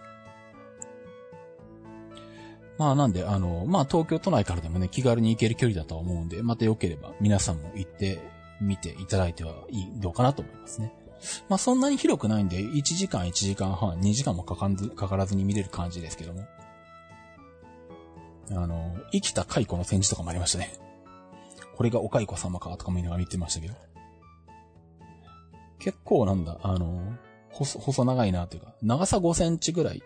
[2.77, 8.19] まあなんで、あの、まあ東京都内からでもね、気軽に行ける距離だとは思うんで、また良ければ皆さんも行って
[8.61, 10.93] みていただいてはいい、どうかなと思いますね。
[11.49, 16.45] まあそんなに広くないんで、1時間1時間半、2時間もかかんずかからずに見れる感じですけども。
[18.51, 20.71] あの、生きた蚕の展示とかもありましたね。
[21.75, 23.75] これがお蚕様かとかも言いながら見てましたけど。
[25.79, 27.01] 結構なんだ、あの、
[27.51, 30.01] 細、細長いなというか、長さ5センチぐらい、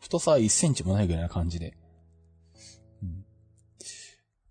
[0.00, 1.74] 太さ1センチもないぐらいな感じで、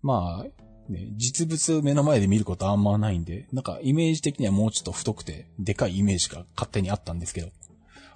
[0.02, 7.48] まあ、ね、実物目の前で見ることあんまないんで、なんかイメージ的にはもうちょっと太くて、でかいイメージが勝手にあったんですけど、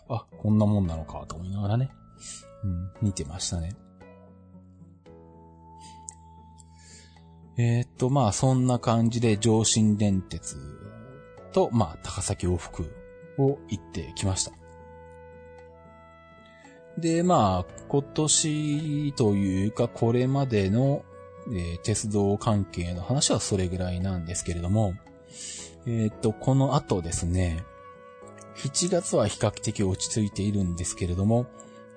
[0.08, 1.90] あ、こんなもんなのかと思いながらね、
[2.64, 3.76] うん、見てましたね。
[7.58, 10.58] えー、っと、まあ、そんな感じで上信電鉄
[11.52, 12.92] と、まあ、高崎往復
[13.38, 14.52] を行ってきました。
[16.98, 21.04] で、まあ、今年というか、これまでの
[21.48, 24.94] えー、鉄道関係の話はそれぐらいなんですけれども、
[25.86, 27.64] えー、っと、この後ですね、
[28.56, 31.46] 7月は比較的落ち着いているんですけれども、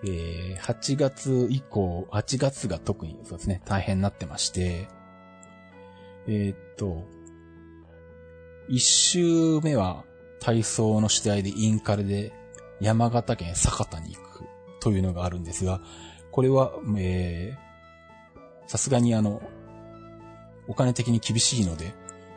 [0.04, 4.88] えー、8月以降、8月が特にそうですね、大変になってまして、
[6.28, 7.06] えー、っと、
[8.70, 10.04] 1週目は
[10.40, 12.34] 体操の次第でインカレで
[12.80, 14.44] 山形県酒田に行く
[14.80, 15.82] というのがあるんですが、
[16.32, 17.69] これは、えー、
[18.70, 19.42] さすがにあの、
[20.68, 21.92] お金的に厳しいので、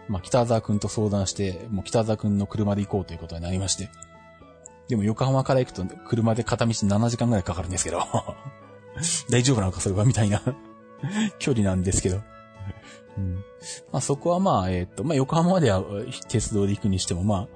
[0.08, 3.90] まあ、北沢くんと相談して、もう北沢くんの車で行こうということになりまして。
[4.88, 8.00] でも横浜から行くと車で片道7時間ぐらいかかるんですけど。
[9.28, 10.42] 大丈夫なのかそれはみたいな。
[11.38, 12.22] 距離なんですけど。
[13.18, 13.34] うん。
[13.92, 15.84] まあ、そこはまあ、えっ、と、まあ、横浜までは
[16.28, 17.48] 鉄道で行くにしても、まあ、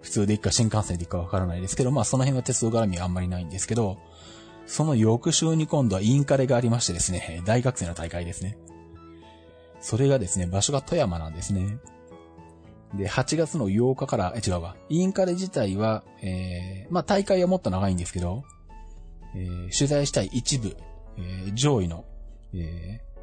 [0.00, 3.98] 普通で行くか新幹線で行くかわからないですけど、まあ、その辺は鉄道絡みはあんまりないんですけど、
[4.66, 8.56] その翌週に今度はインカレがありましてですね、大学生の大会ですね。
[9.80, 11.78] それがですね、場所が富山なんですね。
[12.94, 14.76] で、8月の8日から、え、違うわ。
[14.88, 18.44] インカレ自体は、えー、まあ、大会はもっと長いんですけど、
[19.34, 20.76] えー、取材したい一部、
[21.18, 22.04] えー、上位の、
[22.54, 23.20] えー、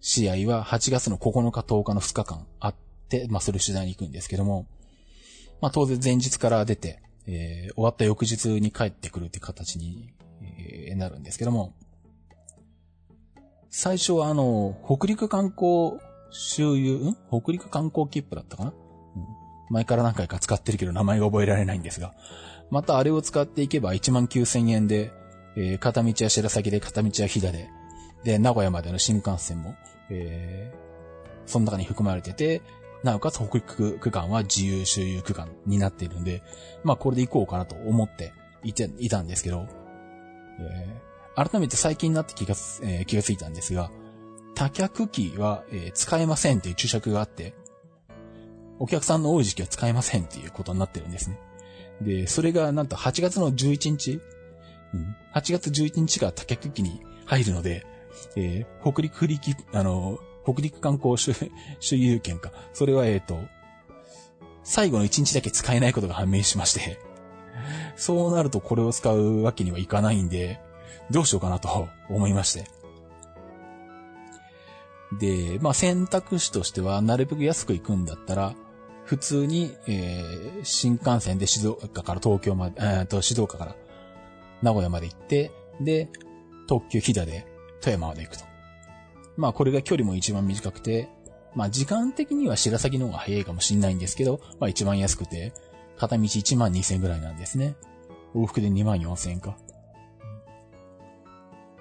[0.00, 2.74] 試合は8月の9日10日の2日間あっ
[3.08, 4.66] て、まあ、それ取材に行くんですけども、
[5.60, 10.14] まあ、当然前日から出て、えー、終わった翌日に帰ってくるって形に
[10.58, 11.74] えー、なるんですけども、
[13.70, 15.98] 最初はあの、北陸観光
[16.30, 17.16] 周遊、ん？
[17.30, 19.24] 北陸観光切符だったかな、うん、
[19.70, 22.14] 前から何回か使ってるけど名前が覚えられないんですが、
[22.70, 25.12] またあれを使っていけば1万9000円で、
[25.56, 27.68] えー、片道は白崎で片道は飛騨で、
[28.24, 29.76] で、名古屋までの新幹線も、
[30.10, 32.62] えー、その中に含まれてて、
[33.04, 36.42] なおかつ北陸区間は自由周遊区間になっているんで、
[36.84, 38.32] まあこれで行こうかなと思って
[38.64, 39.66] いて、いたんですけど、
[40.60, 43.90] えー、改めて最近になって気が、えー、気がついたんですが、
[44.54, 47.54] 多脚機は、えー、使えませんっていう注釈があって、
[48.78, 51.38] お客さんの多い時期は使えませんっていうことになってるんですね。
[52.00, 54.20] で、それがなんと8月の11日、
[54.94, 57.86] うん、8月11日が多脚機に入るので、
[58.36, 59.40] えー、北陸振り
[59.72, 62.52] あの、北陸観光周遊券か。
[62.72, 63.38] それは、えっ、ー、と、
[64.64, 66.98] 最後の1日だけ使えないことが判明しまして、
[67.96, 70.60] そうなるとこれを使うわけにはいかないんで、
[71.10, 72.64] どうしようかなと思いまして。
[75.18, 78.54] で、まあ選択肢としては、なるべく安く行くんだったら、
[79.04, 83.76] 普通に、えー、新幹線で静岡から東京まで、えー、と、静岡から
[84.60, 86.10] 名古屋まで行って、で、
[86.66, 87.46] 特急飛騨で
[87.80, 88.44] 富山まで行くと。
[89.38, 91.08] まあこれが距離も一番短くて、
[91.54, 95.54] まあ時間的には白崎の方が早いかもしんないんですけど、まあ一番安くて、
[95.98, 97.76] 片道1万2000円ぐらいなんですね。
[98.34, 99.56] 往復で2万4000円か。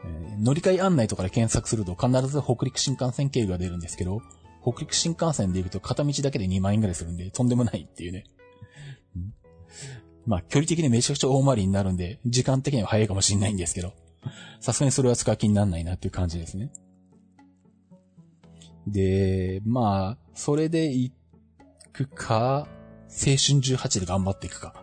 [0.05, 4.21] え、乗り換え案内とかで検索すると必ず北陸新幹線経由が出るんですけど、
[4.61, 8.25] 北陸新幹線で行くと片道だけで2万円ぐらいするんで、とんでもないっていうね。
[9.15, 9.33] うん、
[10.25, 13.93] まあ、距離的にめちゃくちゃ大回りになるんで、時間的には早いかもしんないんですけど、
[14.59, 16.71] さすがにそれは使う気にならないなっていう感じですね。
[18.87, 21.13] で、まあ、それで行
[21.93, 22.67] くか、
[23.09, 24.73] 青春18で頑張っていくか。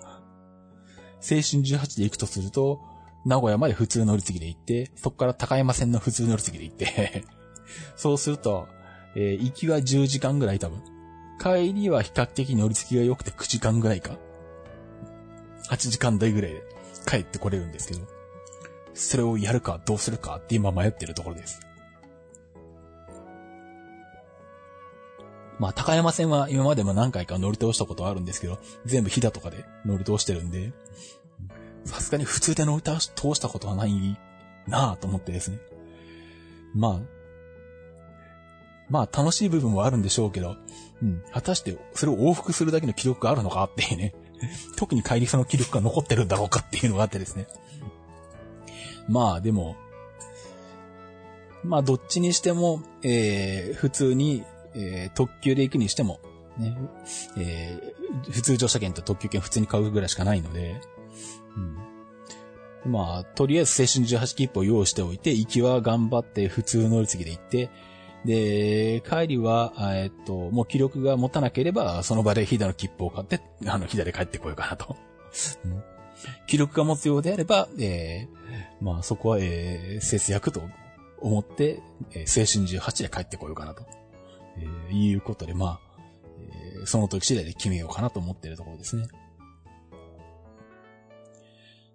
[1.21, 2.81] 青春18で行くとすると、
[3.25, 7.25] 名古屋まで普通乗り継ぎで行って、そこから高山線の普通乗り継ぎで行って
[7.97, 8.69] そうすると、
[9.15, 10.83] えー、行きは10時間ぐらい多分。
[11.41, 14.19] 帰りは比較的乗り継ぎが良くて9時間ぐらいか。
[15.71, 16.63] 8時間台ぐらいで
[17.07, 18.07] 帰ってこれるんですけど、
[18.93, 21.61] それをやるかどうするかって今迷ってるところです。
[25.65, 30.75] まあ、高山線は今までも何回か乗り通したことはあるんですけど、全部飛騨とかで乗り通してるんで、
[31.87, 34.19] さすがに普通で乗り通したことはない
[34.69, 35.57] なぁと思ってですね。
[36.75, 37.01] まあ、
[38.91, 40.57] まあ楽しい部分はあるんでしょうけど、
[41.03, 44.15] うん、果たしてそれを往復するだけの記録があるのかっていうね。
[44.77, 47.47] 特に帰りその記録が残ってるんだろうかっていうのがあってですね。
[49.09, 49.77] まあでも、
[51.63, 56.21] まあどっちにしても、えー、普通にえー、特急で行くにしても、
[56.59, 56.77] ね、
[57.37, 60.81] えー、普通乗車券と特急券普通に買うぐらいしかないので、
[62.85, 62.93] うん。
[62.93, 67.71] まあ、とりあえず青春18切符を用意しておいて、行きは頑張って普通乗り継ぎで行って、
[68.25, 74.97] で、帰りは、えっと、もう気力が持たなければ、その場でヒダの切符を買って、あの、ヒダで帰ってこようかなと。
[75.69, 75.83] ん、
[76.47, 80.63] 気力が持つようであれば、えー、まあ、そこは、えー、節約と
[81.21, 81.83] 思って、
[82.13, 83.85] えー、青春18で帰ってこようかなと。
[84.59, 85.81] えー、いうことで、まあ、
[86.77, 89.07] えー、その時次第で決めようかなと思っているところですね。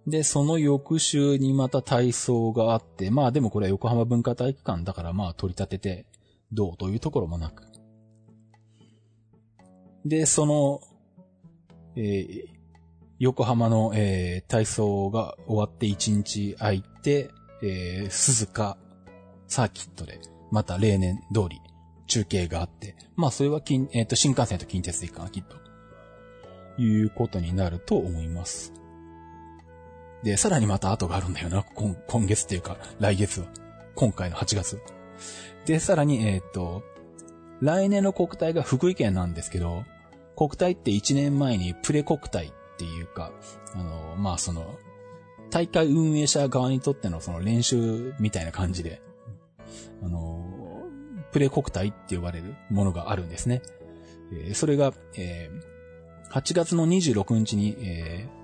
[0.08, 6.06] で、その翌週にまた体操があって、まあでもこれは横浜文化体育館だからまあ取り立てて
[6.52, 7.64] どうというところもなく。
[10.06, 10.82] で、その、
[11.96, 12.46] えー、
[13.20, 17.30] 横浜の、えー、体操が終わって1日空いて、
[17.62, 18.78] えー、鈴鹿
[19.48, 20.20] サーキットで、
[20.52, 21.60] また例年通り、
[22.10, 25.58] 中継があって、まあそれは近、えっ、ー、と、新幹線と近鉄で行かな、きっと。
[26.82, 28.74] いうことになると思います。
[30.24, 33.48] で、さらにまた後があるんだよな、今今月っていうか、来月は。
[33.96, 34.82] 今回の8月。
[35.66, 36.84] で、さらに、えっ、ー、と、
[37.62, 39.84] 来年の国体が福井県なんですけど、
[40.36, 43.32] 国体って1年前にプレ国体っていうか、
[43.76, 44.78] あの、まあその、
[45.52, 49.02] 大会運営者側にとってのその練習みたいな感じで、
[50.02, 50.59] あの、
[51.32, 53.62] プレ国体って呼ばれるものがあるんですね。
[54.32, 58.40] えー、それが、えー、8月の26日に、えー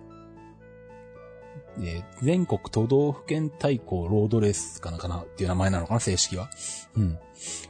[1.81, 6.49] えー、全国都道府県対抗ロードレースかなかなっていう名前なのかな、正式は。
[6.95, 7.19] うん。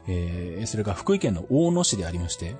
[0.06, 2.54] えー、それが福井県の大野市でありまして、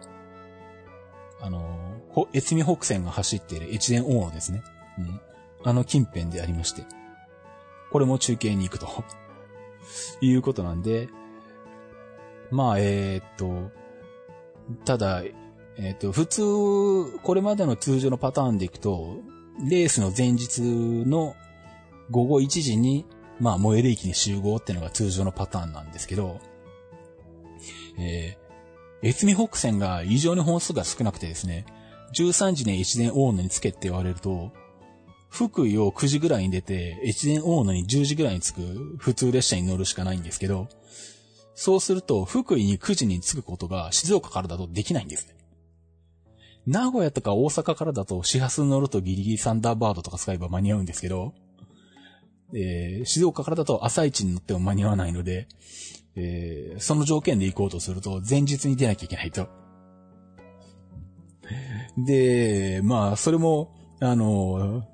[1.41, 4.63] あのー、越美北線が走っている越前大野ですね。
[4.99, 5.21] うん。
[5.65, 6.85] あの近辺でありまして、
[7.91, 8.89] これも中継に行くと
[10.21, 11.09] いうことなんで、
[12.51, 13.71] まあ、えー、っと、
[14.85, 15.23] ただ、
[15.79, 19.17] えー、っと、普通、これまでの通常のパターンでいくと、
[19.69, 21.35] レースの前日の
[22.11, 23.05] 午後1時に、
[23.41, 26.41] まあ、燃える駅に集合っていうのが通常のパターンなんですけど、
[27.99, 31.67] えー、越美北線が異常に本数が少なくてですね、
[32.15, 34.53] 13時に越前大野につけって言われると、
[35.29, 40.69] 福井を9時ぐらいに出て、越前大野に10時ぐらいに着く普通列車に乗るしかないんですけど、
[41.57, 45.35] そうすると、福井に9時に着くことが静岡からだとできないんですね。
[46.67, 51.33] 名古屋とか大阪からだと始発乗るとギリギリサンダーバードとか使えば間に合うんですけど、
[52.53, 55.49] えー、静岡からだと朝一に乗っても間に合わないので、
[56.15, 59.49] えー、その条件で行こうとすると前日に出なきゃいけないと。
[61.97, 64.85] で、まあ、それも、あの、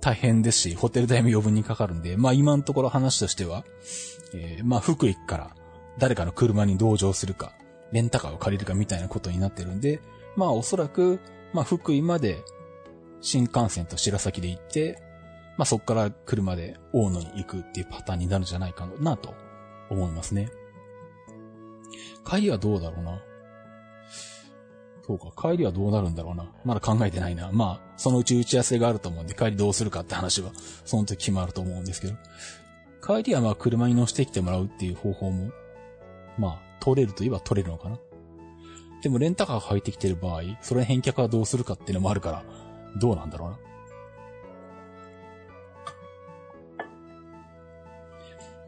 [0.00, 3.64] 大変ですし、ホテル代も余分にかかるんで、まあ今のところ話としては、
[4.34, 5.56] えー、まあ福井から
[5.98, 7.52] 誰かの車に同乗するか、
[7.92, 10.00] レンタカーを借りるかみたいなことになってるんで、
[10.36, 11.20] まあおそらく、
[11.52, 12.42] まあ福井まで
[13.20, 15.00] 新幹線と白崎で行って、
[15.56, 19.34] まあそこから車で大野に行くっていうパターンになるんじゃないかなと
[19.90, 20.50] 思いますね。
[22.28, 23.20] 帰りはどうだろうな。
[25.06, 26.50] そうか、帰りはどうなるんだろうな。
[26.64, 27.50] まだ考えてないな。
[27.52, 30.50] まあ、そのうち打ち合わせがあると思うんで、帰りどうするかって話は、
[30.86, 32.14] その時決まると思うんですけど。
[33.06, 35.50] 帰りはまあ、車に乗せてきてもらうっていう方法も、
[36.38, 37.98] まあ、取れるといえば取れるのかな。
[39.02, 42.44] でも、レンタカーが入ってきてる場合、それ返却はどうするかっていうのもあるから、
[42.96, 43.58] どうなんだろうな。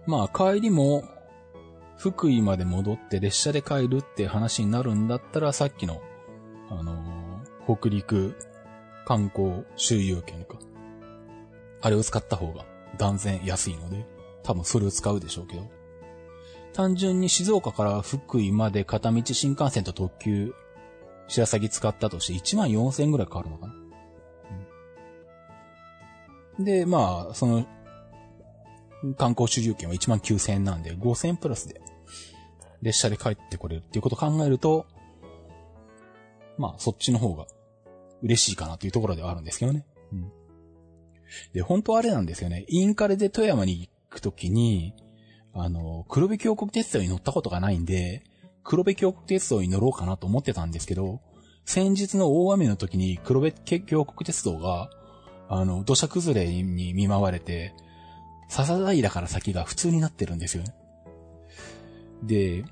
[0.07, 1.05] まあ、帰りも、
[1.97, 6.03] 福井まで戻って列車で帰るって話になるんだったら、さっきの
[6.69, 8.35] あのー、北陸
[9.05, 10.59] 観光周遊券か。
[11.81, 12.65] あれを使った方が
[12.99, 14.05] 断然安いので、
[14.43, 15.76] 多分それを使うでしょうけど。
[16.77, 20.53] 単純に静岡から福井まで片道新幹線と特急、
[21.27, 23.75] 白崎使ったとして1万4000円ぐらいかかるのかな？
[26.59, 27.67] うん、で、まあ、その、
[29.17, 31.81] 観光周遊券は1万9000円なんで、5000円プラスで、
[32.83, 34.85] 列車で帰ってこれるっていうことを考えると、
[36.59, 37.47] まあ、そっちの方が
[38.23, 39.87] 嬉しいかなというところではあるんですけどね。
[40.13, 40.31] うん。
[41.55, 42.67] で、本当はあれなんですよね。
[42.69, 44.93] インカレで富山に行くときに、
[45.57, 48.23] あの、黒部峡谷鉄道に乗ったことがないんで、
[48.63, 51.21] 黒部峡谷鉄道に乗ろうかなと思ってたんですけど、
[51.65, 54.91] 先日の大雨の時に黒部峡谷鉄道が、
[55.49, 57.75] あの、土砂崩れに見舞われて、
[58.49, 60.75] 笹平から先が普通になってるんですよね。
[62.23, 62.65] で、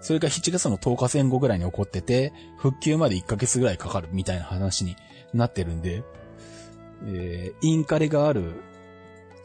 [0.00, 4.96] それが7月の10日前後ぐらいに起こってて、復旧まで1ヶ月ぐらいかかるみたいな話に
[5.32, 6.02] なってるんで、
[7.06, 8.54] えー、インカレがある、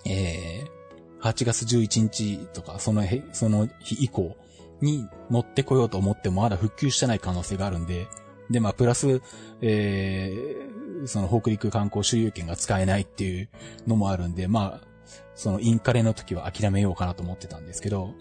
[0.06, 0.75] えー、
[1.26, 4.38] 8月11日とか、その日、その日以降
[4.82, 8.08] に乗ってこようと思ってもまだ復旧してない可能性があるんで、
[8.52, 9.24] で、まあ、プラス、
[9.62, 13.50] えー、その北陸観光周遊券が使えないっていう
[13.88, 14.88] のもあるんで、まあ、
[15.34, 18.14] そのインカレの時は諦めようかなと思ってたんですけど、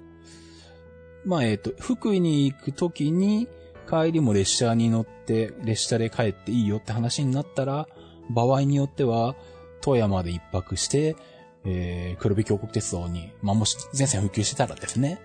[1.26, 3.48] まあ、えっ、ー、と、福井に行くときに、
[3.88, 7.86] 帰りも列車に乗って、列車で帰っていいよって話になったら、
[8.30, 9.36] 場合によっては、
[9.82, 11.16] 富山で一泊して、
[11.64, 15.20] えー、黒部峡谷鉄道に、まあ、もし全線復旧してたらですね、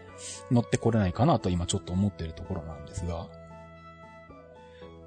[0.51, 3.27] 乗ってこれないかなと今ちょっと思ってるところなんですが、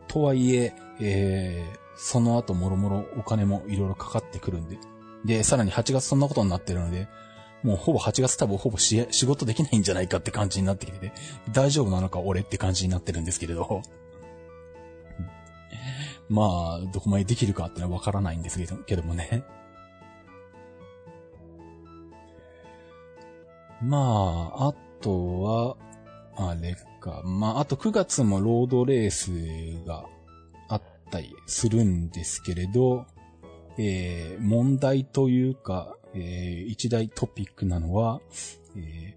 [0.08, 4.78] とはいえ、えー、その後もろもろお金もいろいろかかってくるんで、
[5.24, 7.08] で、さらに8月そんなことになってるので、
[7.62, 11.12] もうほぼ8月多分ほぼ仕事できないんじゃないかって感じになってきてて、
[11.52, 13.82] 大丈夫なのか俺って感じになってるんですけれど。
[16.28, 19.44] まあ、どこまでできるかってのはわからないんですけどけどもね。
[23.82, 25.76] まあ、あとは、
[26.36, 27.20] あれか。
[27.24, 30.06] まあ、あと9月もロードレースが
[30.68, 33.06] あったりするんですけれど、
[33.76, 38.20] えー、問題というか、えー、一大トピックなのは、
[38.76, 39.16] え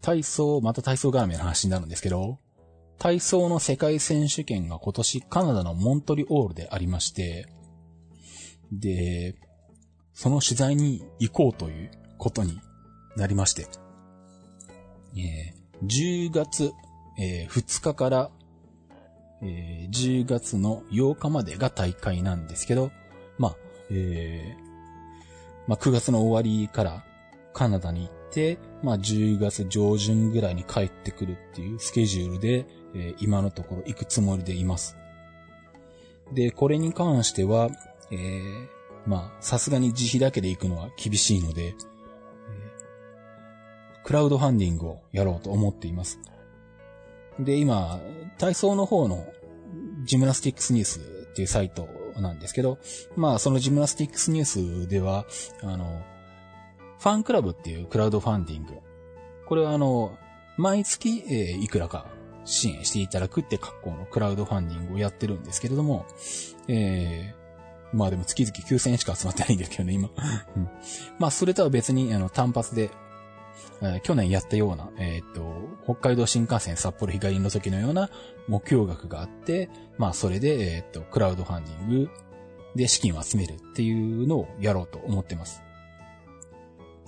[0.00, 2.38] ー、体操、また体操絡みの話になるんですけど、
[2.98, 7.46] 体操の世界選手権が今年カナダのモントリオールでありまして、
[8.72, 9.36] で、
[10.14, 12.60] その取材に行こうということに
[13.16, 13.66] なりまして、
[15.18, 16.72] えー、10月、
[17.18, 18.30] えー、2日から、
[19.42, 22.90] えー、10月の8日までが大会なんですけど、
[23.38, 23.56] まあ、
[23.90, 24.68] えー、
[25.66, 27.04] まあ、9月の終わりから
[27.52, 34.96] カナダに行って、まあ、10月上旬ぐらいに帰ってくるっていうスケジュールで、えー、今のところ行くつもりでいます。
[36.32, 37.68] で、これに関しては、
[38.10, 38.68] えー、
[39.06, 41.74] まあ、さすがに自費だけで行くのは厳しいので、
[44.08, 46.18] クラウドファンディングをやろうと思っています。
[47.38, 48.00] で、今、
[48.38, 49.26] 体操の方の
[50.04, 51.02] ジムナスティックスニュースっ
[51.34, 51.86] ていうサイト
[52.16, 52.78] なんですけど、
[53.16, 55.26] まあそのジムナスティックスニュースでは、
[55.62, 56.00] あの、
[56.98, 58.78] ファンクラブっていうクラウドファンディング。
[59.46, 60.16] これはあの、
[60.56, 62.06] 毎月、えー、いくらか
[62.46, 66.06] 支援していただくって格好のクラウドファンディングをやってるんですけれども、
[66.66, 70.08] えー、まあでも月々9000円しか集まってないんですけどね、今。
[70.56, 70.68] うん、
[71.18, 72.90] まあそれとは別に、あの、単発で、
[73.82, 75.42] え、去年やったような、えっ、と、
[75.84, 78.10] 北海道新幹線札幌日帰りの時のような
[78.48, 82.10] 目標額があって、まあそれで、えっ、と、クラウドファンディング
[82.74, 85.62] で資金を集めるっていうのをやろうと思ってます。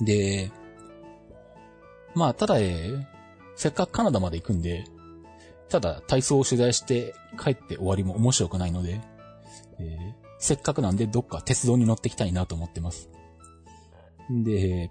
[0.00, 0.50] で、
[2.14, 3.04] まあただ、えー、
[3.56, 4.84] せっかくカナダまで行くんで、
[5.68, 9.00] ただ体操を取材して帰って終わりも面白くないので、
[9.78, 13.08] えー、せっかくなんでどっか鉄道に乗ってきたいなと思ってます。
[14.30, 14.90] で、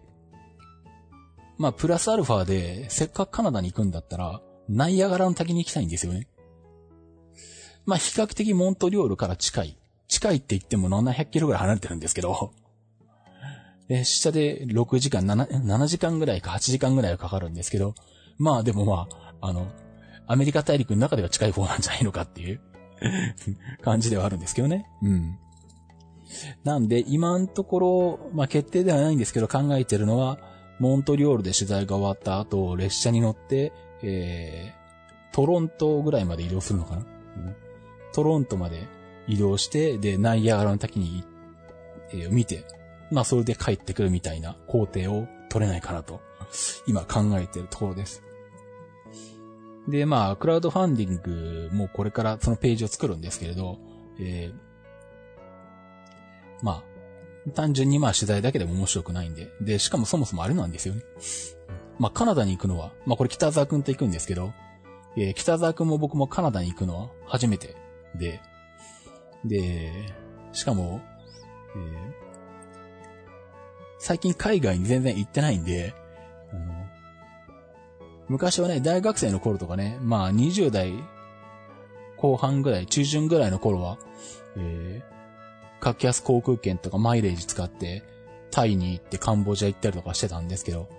[1.59, 6.27] まあ、プラスアルファで、せっかくカナダに行くんだったら、ナイアガラの滝に行きたいんですよね。
[7.85, 9.77] まあ、比較的モントリオールから近い。
[10.07, 12.53] 近いって言っても700キロぐらい離れてるんですけど、
[13.89, 17.93] 列車で6時間7、7時間ぐらいか8時間ぐらいはかかるんですけど、
[18.37, 19.67] まあでもまあ、あの、
[20.27, 22.61] アメリカ大陸の中では近い方なんじゃないのかっていう
[23.83, 24.85] 感じではあるんですけどね。
[25.01, 25.37] うん。
[26.63, 30.37] なんで、今のところ、まあ決定ではないんですけど考えてるのは、
[30.79, 33.71] モントリオールで取材が終わった後、列車に乗って、
[34.01, 37.55] えー、トロントぐらいまで移動するのかな、うん、
[38.13, 38.87] トロントまで
[39.27, 41.23] 移動して、で、ナイアガラの滝に、
[42.11, 42.65] えー、見て、
[43.11, 46.21] まあそれで帰ってくるみたいな工程を取れないかなと、
[46.87, 48.23] 今考えてるところです。
[49.87, 53.79] で、まあ、クラウドファンディングもこれからそのページを作るんですけれど、
[54.19, 56.83] えー、まあ、
[57.53, 61.03] 単純にまあ取材だけでも面白くないんで、で、しかもそもそもあれなんですよね。
[61.97, 64.53] まあ、カナダに行くのは、まあこれ北沢くんと行くんですけど、
[65.17, 67.75] えー、北沢くんも僕もカナダに行くのは初めて
[68.15, 68.41] で、
[69.45, 69.91] で、
[70.53, 71.01] しかも、
[71.75, 72.13] えー、
[73.99, 75.93] 最近海外に全然行ってないんで、
[76.51, 76.61] あの
[78.27, 80.93] 昔はね、大学生の頃とかね、まあ20代
[82.17, 83.97] 後半ぐらい、中旬ぐらいの頃は、
[84.57, 85.08] えー、
[85.79, 88.03] 格安航空券とかマイレージ使って、
[88.51, 90.89] タイに行ってカンボジア行ったりとかしてたんですけど、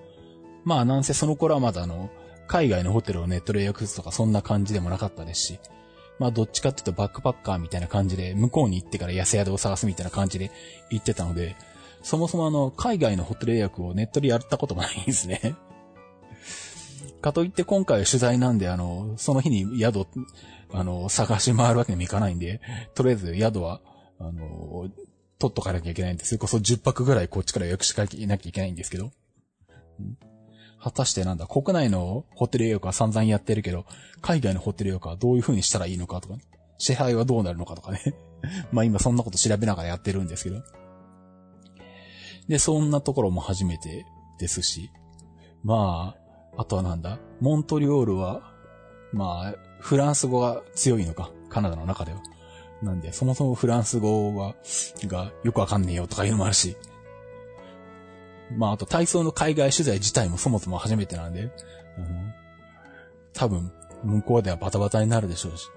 [0.65, 2.11] まあなんせその頃はまだあの、
[2.47, 5.59] 海外のホテルをネットで予約するとかそんな感じでもなかったですし、
[6.19, 10.51] まあどっちかっていうとバックパッカーみたいな感じで、向こうに行ってから安宿を探すみたいな感じで
[10.91, 11.57] 行ってたので、
[12.03, 15.55] そもそもあの、海外のホテル予約をネットでやったこともないんですね。
[17.21, 20.07] かといって今回は取材なんで、あの、その日に宿、
[20.73, 22.61] あの、探し回るわけにもいかないんで、
[22.95, 23.81] とりあえず宿は、
[24.21, 24.89] あの、
[25.39, 29.11] 取っとかなきゃいけないんで、それこそ10泊ぐらいこっちから予約しなきゃいけないんですけど。
[30.83, 33.85] 果たしてなんだ、国内のホテル予約は散々やってるけど、
[34.23, 36.43] 海外のホテル予約はどういう風にしたらいいのかとか、ね、
[36.79, 38.15] 支配はどうなるのかとかね。
[38.73, 40.63] まあ今そんなこと調べながらやってるんですけど。
[42.49, 44.07] で、そんなところも初めて
[44.39, 44.91] ですし、
[45.63, 46.17] ま
[46.57, 48.53] あ、あとはなんだモントリオールは、
[49.13, 52.21] まあ、フランス語が強いのか、カナダの中では。
[52.83, 54.55] なんで、そもそもフランス語は、
[55.05, 56.77] がよくわかんねえよとかいうのもあるし。
[58.57, 61.53] まあ、あと体操の海外取材自体もそもそも初めてなんで、うん、
[63.33, 63.73] 多分、
[64.03, 65.69] 向こうではバタバタになるでしょうし。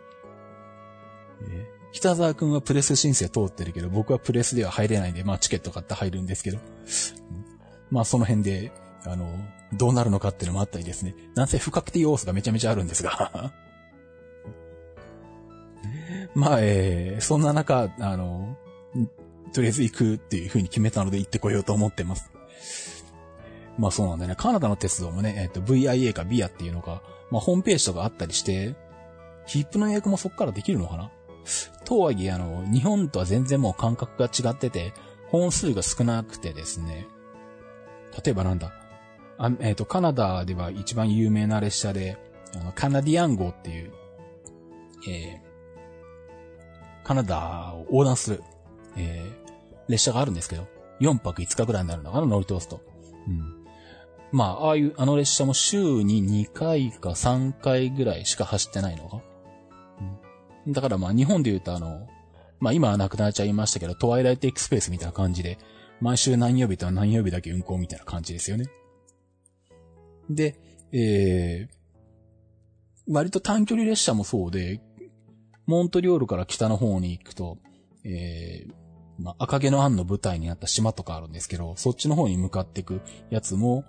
[1.51, 6.59] え、北沢くんはプレス申請通ってるけど、僕はプレスでは入れないんで、まあチケット買って入るんですけど。
[7.91, 8.71] まあその辺で、
[9.05, 9.29] あの、
[9.73, 11.15] どうなるのかっていうのもあったりですね。
[11.35, 13.53] なんせ不確定要素がめちゃめちゃあるんですが
[16.35, 18.57] まあ、えー、そんな中、あの、
[19.53, 22.31] とりあえず行くっていう風に決めたので行ってこようと思ってます。
[23.77, 24.35] まあそうなんだよね。
[24.35, 27.01] カナダの鉄道もね、えっ、ー、と、VIA か BIA っていうのが、
[27.31, 28.75] まあホームページとかあったりして、
[29.45, 31.11] ヒップの予約もそっからできるのかな？
[31.85, 34.93] とはいえ、あの、日本とは全然もう感覚が違ってて、
[35.27, 37.07] 本数が少なくてですね、
[38.23, 38.71] 例えばなんだ、
[39.37, 42.17] あえっ、ー、と、カナダでは一番有名な列車で、
[42.55, 43.91] あの、カナディアン号っていう、
[45.09, 45.42] えー、
[47.03, 48.43] カナダを横断する、
[48.97, 50.67] えー、列車があるんですけど、
[50.99, 52.81] 4泊5日ぐらいになるのかな、乗り通すと。
[53.27, 53.63] うん。
[54.31, 59.21] まあ、ああいう、あの列車も週に2回か3回ぐらいしか走ってないのか。
[60.65, 60.73] うん。
[60.73, 62.07] だからまあ、日本で言うとあの、
[62.59, 65.59] まあ今はなくなっちゃいましたけど、トワイライトエクスペースみたいな感じで、
[65.99, 68.65] 毎週何曜日とは何曜日だけ運行みたいな感じですよね。
[70.29, 70.57] で、
[70.93, 74.81] えー、割と短距離列車もそうで、
[75.65, 77.57] モントリオールから北の方に行くと、
[78.03, 78.73] えー、
[79.19, 83.85] まあ、赤毛の案の舞台になった島とかあるんですけど、そっちの方に向かっていくやつも、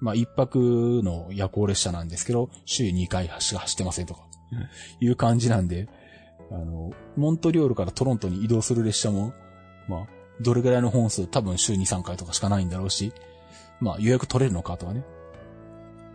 [0.00, 4.22] まあ、一泊の夜行列車なんですけど、週2回走ってませんとか、
[5.00, 5.88] いう感じなんで、
[6.50, 9.32] あの、モントリオールからトロントに移動する列車も、
[9.88, 10.06] まあ、
[10.40, 13.12] どれぐらいの本数、多分週2、3回とかしかないんだろうし、
[13.80, 15.04] まあ、予約取れるのかとかね、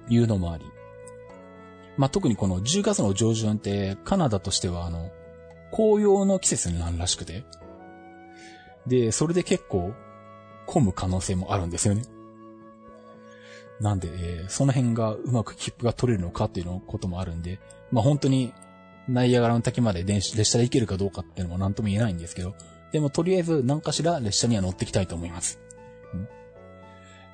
[0.10, 0.66] いうのもあり。
[1.98, 5.12] まあ、特にこの10月の上旬ってカナダとしてはあの、
[5.72, 7.44] 紅葉の季節になるらしくて。
[8.86, 9.94] で、それで結構
[10.66, 12.04] 混む可能性もあるんですよね。
[13.80, 17.60] なんで、えー、その辺がうまく切符が取れるのかっていうのこともあるんで、
[17.92, 18.54] まあ本当に、
[19.08, 22.56] ナイアガラの滝まで電子列車で行けるかどうかっていうのも何とも言えないんですけど、
[22.92, 25.60] でもとりあえず何かしら列車には乗ってきたいと思います。
[26.14, 26.28] うん、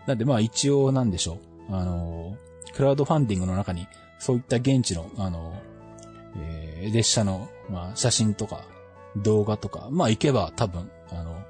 [0.05, 1.39] なんでまあ一応なんでしょ
[1.69, 1.75] う。
[1.75, 3.87] あのー、クラウドファンディングの中に
[4.23, 5.53] そういった現地の、あの、
[6.37, 8.63] えー、列車の、まあ写真とか
[9.17, 11.43] 動画とか、まあ行けば多分、あの、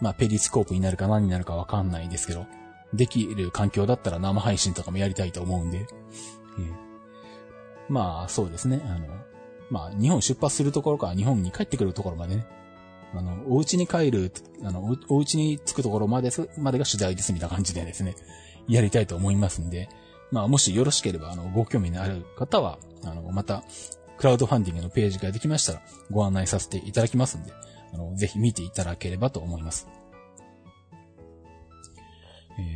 [0.00, 2.46] まあペリスコープになるか何になるかわかんないですけど、
[2.94, 6.72] できる環境だったら生配信とかもやりたいと思うんで、えー、
[7.88, 9.08] まあそうですね、あの、
[9.68, 12.46] まあ日本出発するところから日本に帰ってくるところまでね、
[13.12, 14.30] あの、お家に帰る、
[14.62, 18.14] あの、お家に着くところまでまでが取材ですみたいな感じでですね、
[18.68, 19.88] やりたいと思いますんで、
[20.30, 23.62] まあもしよろしければ、あの、ご興味のある方は、あの、また、
[24.18, 27.52] クラウドファンディングのページができましたら、ご案内させていただきますんで、
[27.94, 29.88] あの、ぜひ見ていただければと思います。
[32.58, 32.66] えー、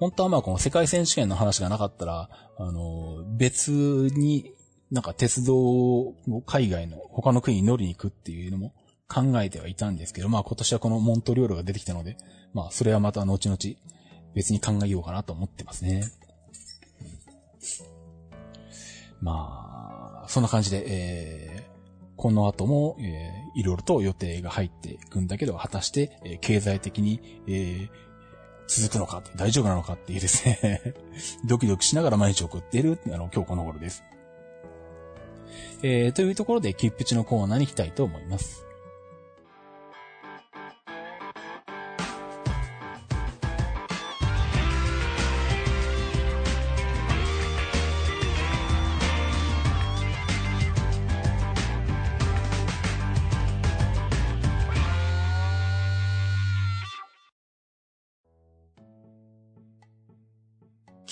[0.00, 2.28] 本当はまあこの世界選手権の話がなかったら、
[2.58, 4.52] あの、別に
[4.90, 6.14] なんか鉄道を
[6.46, 8.74] 海外の他の国に乗りに行くっていうのも
[9.08, 12.16] 考えてはいたんですけど、まあ今年はこのモントリオールが出てきたので、
[12.52, 13.58] まあそれはまた後々
[14.34, 16.04] 別に考えようかなと思ってますね。
[19.20, 21.70] まあ、そんな感じで、えー、
[22.16, 27.88] この後も、えー、いろいろと予定が入っていくんだけど、果たして、えー、経済的に、えー、
[28.66, 30.94] 続くのか、大丈夫なのかっていうですね
[31.46, 34.04] ドキドキしながら毎日送っている、あの、今日この頃です。
[35.82, 38.64] えー、というところで、キップチのコーナーに行きたいと思います。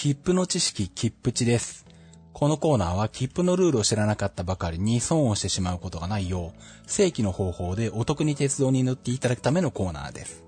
[0.09, 1.85] 切符の知識、切符値です。
[2.33, 10.43] このコーナーは切符のルールを知らなかったばかりに損をしてしまうことがないよう、正規の方法でお得に鉄道に乗っていただくためのコーナーです。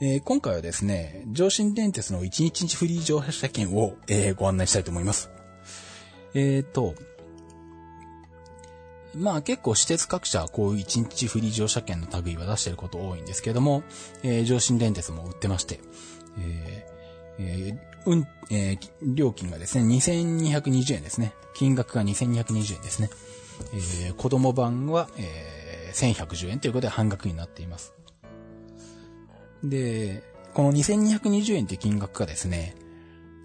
[0.00, 5.28] えー、今回はですね、上信電鉄の1日フリー乗車券を、えー、ご案内したいと思います。
[6.32, 6.94] えーと、
[9.14, 13.82] まあ結構私鉄各社はこういう1日フリー乗車券の類は出してること多いんですけども、
[14.22, 15.78] えー、上信電鉄も売ってまして、
[16.38, 16.96] えー
[17.38, 21.34] えー、うん、えー、料金がですね、2220円ですね。
[21.54, 23.10] 金額が2220円ですね。
[23.72, 27.94] えー、子供版は、えー、1110円ということで半額になっています。
[29.64, 30.22] で、
[30.54, 32.76] この2220円という金額がですね、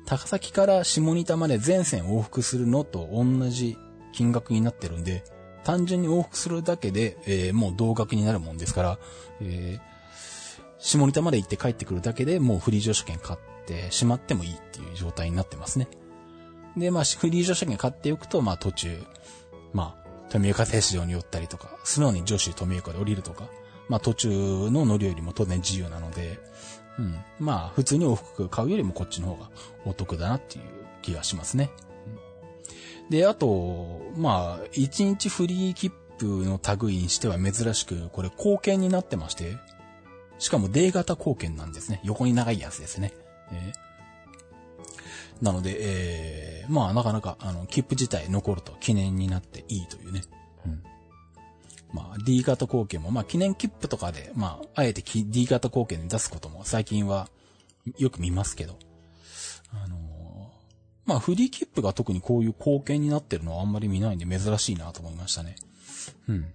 [0.05, 3.77] 高崎から下仁田まで全線往復するのと同じ
[4.13, 5.23] 金額になってるんで、
[5.63, 8.99] 単純に往復するだけで、えー、もう同額になるもんですから、
[9.41, 9.81] えー、
[10.79, 15.87] 下仁田まで行って帰ってくるだけでもうフリー乗車券買ってしまってもいいっていう状態になってますね。
[16.77, 19.03] で、まあ、フリー乗車券買っておくと、まあ途中、
[19.73, 23.49] まあ、富岡停止場に寄ったりとか、素直に女子富岡で降りるとか、
[23.89, 24.29] まあ途中
[24.71, 26.39] の乗りよりも当然自由なので、
[26.97, 27.15] うん。
[27.39, 29.49] まあ、普通に往復買うよりもこっちの方が
[29.85, 30.63] お得だなっていう
[31.01, 31.69] 気がしますね。
[33.09, 39.57] で、あと、まあ、1日フリー切符の類にしては珍しく、これ貢献になってまして、
[40.39, 42.01] しかも D 型貢献なんですね。
[42.03, 43.13] 横に長いやつですね。
[43.51, 50.21] えー、なので、えー、まあなかなか、あの、切符自体残ると記念になっていいというね。
[50.65, 50.83] うん。
[51.93, 57.29] まあ D 型貢献も、まあ記念切符とかで、まあ、あえて D 型貢献で出すことも最近は
[57.97, 58.77] よく見ますけど、
[59.71, 59.99] あのー、
[61.05, 65.55] まあフリー切符が特にこういう貢献になってるのはあんまり見ないんで珍しいなと思いましたね。
[66.27, 66.45] うん。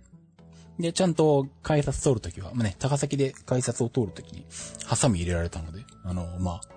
[0.78, 4.44] で、ちゃんと改札通るときは、まあね、高崎で改札を通るときに、
[4.84, 6.75] ハサミ入れられたので、あの、まあ、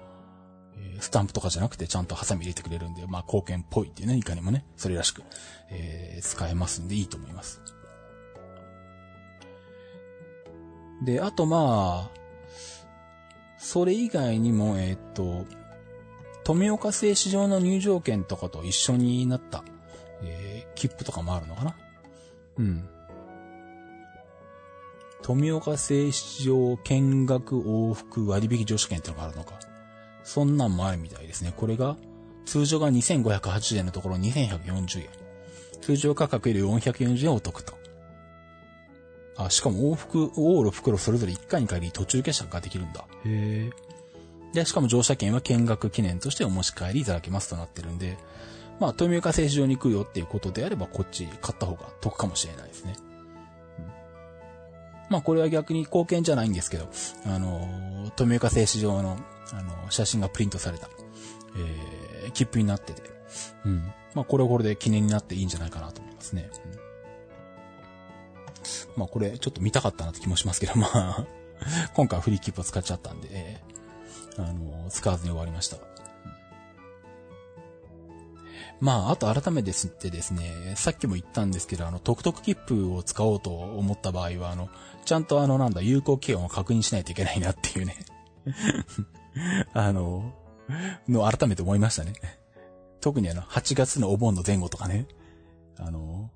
[1.00, 5.24] スタンプとかじゃなくてちゃんとハサミ入れてくれるんで、まあ貢献っぽいっていうね、いかにもね、それらしく、
[5.70, 7.62] えー、使えますんでいいと思います。
[11.04, 12.20] で、あとまあ、
[13.58, 15.46] それ以外にも、えー、っと、
[16.44, 19.64] 富岡製市場の入場券とかと一緒になった、
[20.24, 21.76] えー、切符とかもあるのかな？
[22.58, 22.90] うん。
[25.22, 29.60] 富岡製市場見学往復割引乗車券ってのがあるのか？
[30.30, 31.56] そんなんもあるみたいですね。
[31.58, 31.98] これが、
[32.46, 35.10] 通常が2580円のところ2140円。
[35.82, 37.74] 通常価格より440円お得と。
[39.38, 43.06] あ、しかも往復、往路袋それぞれ1回に限り途中下車ができるんだ。
[43.26, 43.72] へえ。
[44.54, 48.20] で、しかも乗車券は見学記念としてお持ち帰りいただけますとなってるんで、
[48.80, 52.94] まあ、富岡製市場に行くよっていうことであれば、こっち買った方が得かもしれないですね。
[55.10, 56.88] まあこれは逆に貢献じゃないんですけど、
[57.26, 59.18] あの、富岡製糸場の、
[59.54, 60.90] あの、写真がプリントされた、
[61.56, 63.02] えー、切符になってて、
[63.66, 63.92] うん。
[64.14, 66.50] まあこれはこれで記念になっていいんじゃないかなと思いますね。
[68.96, 71.26] うん、まあこれちょっと見たかったなって気もしますけど、まあ。
[71.94, 73.62] 今回フリーキープを使っちゃったんで、
[74.38, 75.78] あの、使わずに終わりました。
[78.80, 84.70] まあ、あと改めてってですね、さっきも言ったんですけど、あの、トクトク切符を使おうと思った場合は、あの、
[85.04, 87.98] ちゃんとあの、なんだ、有効期限を確認しないといけないなっていうね。
[89.74, 90.34] あの、
[91.08, 92.14] の改めて思いましたね。
[93.02, 95.08] 特にあの、8月のお盆の前後とかね、
[95.78, 96.30] あの、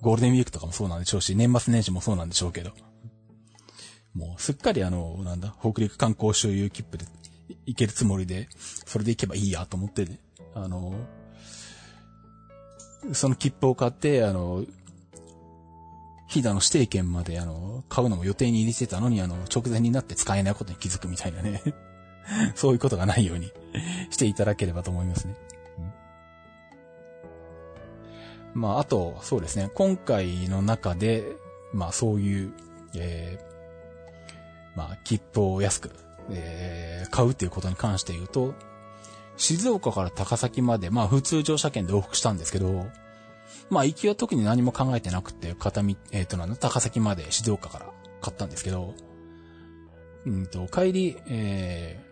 [0.00, 2.72] ゴールデンウィークとかもそうなんでしょうし、年末年始もそうなんでしょうけど、
[4.14, 7.06] もうすっかりあの、なんだ、北陸観光周遊切符で
[7.66, 8.48] 行けるつもりで、
[8.86, 10.20] それで行けばいいやと思って、ね、
[10.54, 10.94] あの、
[13.12, 14.64] その切符を買って、あの、
[16.28, 21.62] 飛騨の指定券まで、あの、買うのも予定に入れてたのに、あの、直前になって使えないことに気づくみたいなね。
[22.54, 23.52] そういうことがないように
[24.10, 25.36] していただければと思いますね。
[28.54, 29.70] うん、まあ、あと、そうですね。
[29.74, 31.24] 今回の中で、
[31.72, 32.52] まあ、そういう、
[32.94, 35.90] えー、まあ、切符を安く、
[36.30, 38.54] えー、買うっていうことに関して言うと、
[39.36, 42.86] 静岡から高崎まで、まあ普通乗車券で往復したんですけど、
[43.70, 47.86] まあ行きは特に何も考えてなくて、片道、えっ、ー、となんだ、高崎まで静岡から
[48.20, 48.94] 買ったんですけど、
[50.26, 52.03] うんと、帰り、えー、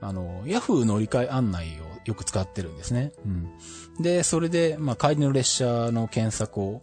[0.00, 3.12] あの、ヤフー乗り換え案内をよく使ってるんですね。
[3.24, 4.02] うん。
[4.02, 6.82] で、それで、まあ帰りの列車の検索を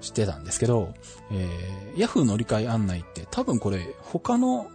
[0.00, 0.94] してたんですけど、
[1.30, 4.70] えー、ヤフー乗り換え案内って多分これ他の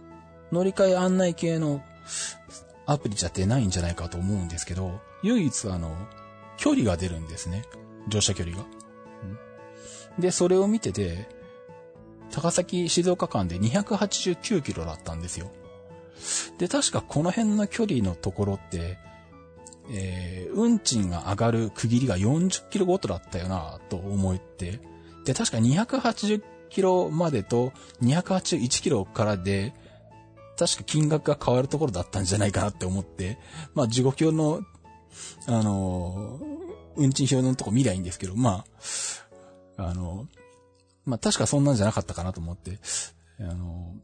[0.52, 1.82] 乗り換え案内系の
[2.86, 5.94] アプリじゃ出ないんじゃないかと思うんですけど、唯一あの、
[6.56, 7.62] 距離が出るんですね。
[8.08, 8.64] 乗車距離が。
[10.18, 11.28] で、それを見てて、
[12.30, 15.50] 高崎静岡間で289キロだったんですよ。
[16.58, 18.98] で、確かこの辺の距離のところって、
[19.92, 24.80] えー、運賃が上がる区切りが40キロごとだったよなと思って、
[25.24, 29.74] で、確か280キロまでと281キロからで、
[30.58, 33.38] 確か金額が変わるところだったんじゃないかなって思って、
[33.74, 34.60] まあ、地獄用の、
[35.46, 36.38] あの
[36.96, 38.64] 運賃表のとこ見りゃいいんですけど、ま
[39.76, 40.26] あ、あの
[41.06, 42.78] まあ、確かそんなんじゃなかったかなと思って、
[43.40, 43.94] あの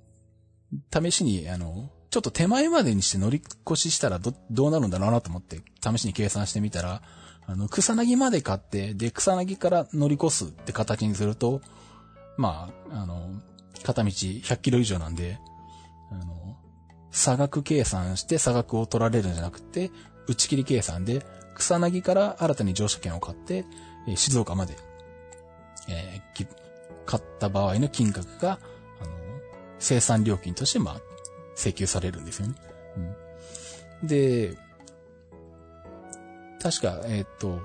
[0.93, 7.03] 試しに、あの、ちょっと手前までにして乗り越ししたらど、どうなるんだろうなと思って、試しに計算してみたら、
[7.47, 11.61] あの、草薙まで買って、で、草薙から乗り越すって形にすると、
[12.39, 13.33] まあ、あの、
[13.83, 15.39] 片道100キロ以上なんで、
[16.11, 16.57] あの、
[17.11, 19.91] 差額計算して差額を取られるんじゃなくて、
[20.27, 21.23] 打ち切り計算で、
[21.55, 23.67] 草薙から新たに乗車券を買って、
[24.09, 24.79] え静岡まで、
[25.91, 26.47] えー、
[27.05, 28.53] 買った場合の金額が、
[29.03, 29.11] あの、
[29.79, 31.05] 生産料金として、まあ、
[31.57, 32.54] 請求されるんですよね。
[34.02, 34.57] うん、で、
[36.62, 37.61] 確か、えっ、と、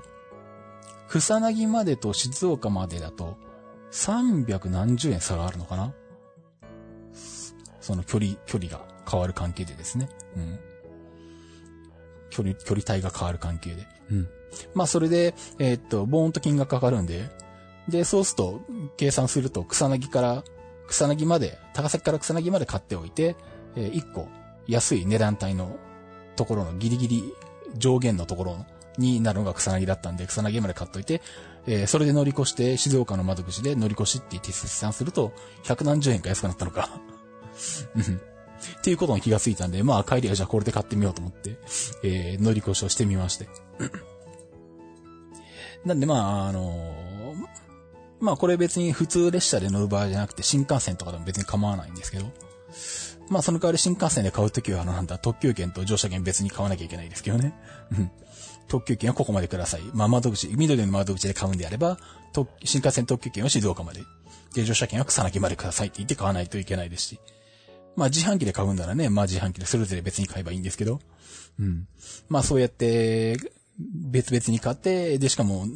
[1.08, 3.36] 草薙までと静岡までだと、
[3.90, 5.92] 300何十円差があるのかな？
[7.80, 8.80] その距離、距離が
[9.10, 10.08] 変わる関係でですね。
[10.36, 10.58] うん。
[12.30, 13.86] 距離、距離帯が変わる関係で。
[14.10, 14.28] うん。
[14.74, 17.28] まあ、それで、えー、っと、ボーンと金額かかるんで、
[17.88, 18.60] で、そうすると、
[18.96, 20.44] 計算すると、草薙から、
[20.86, 23.36] 草薙まで、高崎から草薙まで買っておいて、
[23.76, 24.28] えー、1個、
[24.66, 25.78] 安い値段帯の
[26.36, 27.34] ところのギリギリ
[27.76, 28.66] 上限のところ
[28.98, 31.22] になるのが草薙だったんで、草薙まで買っといて、
[31.66, 35.32] えー、それで乗り越して、静岡の窓口で乗り越しって言って設算すると、
[35.64, 36.90] 百何十円か安くなったのか
[37.94, 38.02] うん。
[38.02, 41.56] っていうことに気がついたんで、まあ帰りはじゃあこれで買ってみようと思って、
[42.02, 43.48] えー、乗り越しをしてみまして。
[45.84, 47.34] なんでまあ、あのー、
[48.20, 52.26] まあこれ別に普通列車で乗る場合じゃなくて新幹線とかでも別に構わないんですけど、
[53.32, 57.54] まあその代わり新幹線で買うときはあのなんだ、特急券と乗車券別に買わなきゃいけないですけどね。
[57.90, 58.10] うん。
[58.68, 59.80] 特急券はここまでください。
[59.94, 61.98] まあ窓口、緑の窓口で買うんであれば、
[62.64, 64.02] 新幹線特急券は静岡まで。
[64.54, 67.20] で、乗車券は草薙までくださいって言って買わないといけないですし。
[67.96, 71.00] まあ自販機で買うんならね、まあ自販機でそれぞれ別に買えばいいんですけど。
[71.58, 71.86] うん。
[72.28, 73.36] まあそうやって、
[73.78, 75.66] 別々に買って、で、しかも、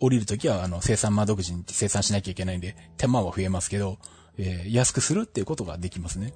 [0.00, 3.98] 降りるときは、あの、生産窓口に生産しなきゃいけないんで、手間は増えますけど、
[4.36, 6.32] えー、安くするっていうことができますね。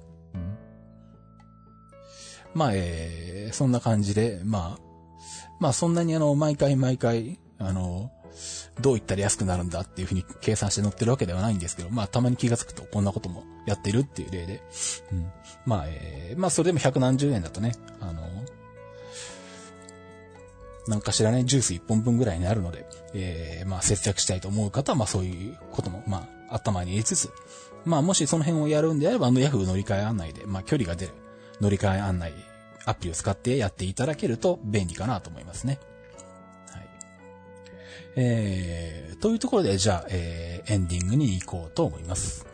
[2.59, 4.81] まあ、えー、そんな感じで、まあ、
[5.61, 8.11] まあそんなにあの、毎回毎回、あの、
[8.81, 14.61] どういったら安くなるんだっていうふうに計算して載ってるわけではないんですけど、まあたまに気がつくとこんなこともやってるっていう例で、
[15.13, 15.31] うん。
[15.67, 18.23] まあ、えー、まあそれでも百何十円だとね、あの、
[20.89, 27.31] なんかしらね、ジュース1本分ぐらいになるので、えー、まあ節約したいと思う方は、まあそういうことも、まあ頭に入れつつ、
[27.85, 31.13] まあもしその辺をやるんであれば、あの Yahoo 乗り換え案内で、まあ距離が出る
[31.61, 32.33] 乗り換え案内
[32.89, 35.79] アプリを使ってやっていただけると便利かなと思いますね。
[36.73, 36.89] はい。
[38.17, 42.48] えー、というところで、じゃあ、えー、エンディングに行こうと思います。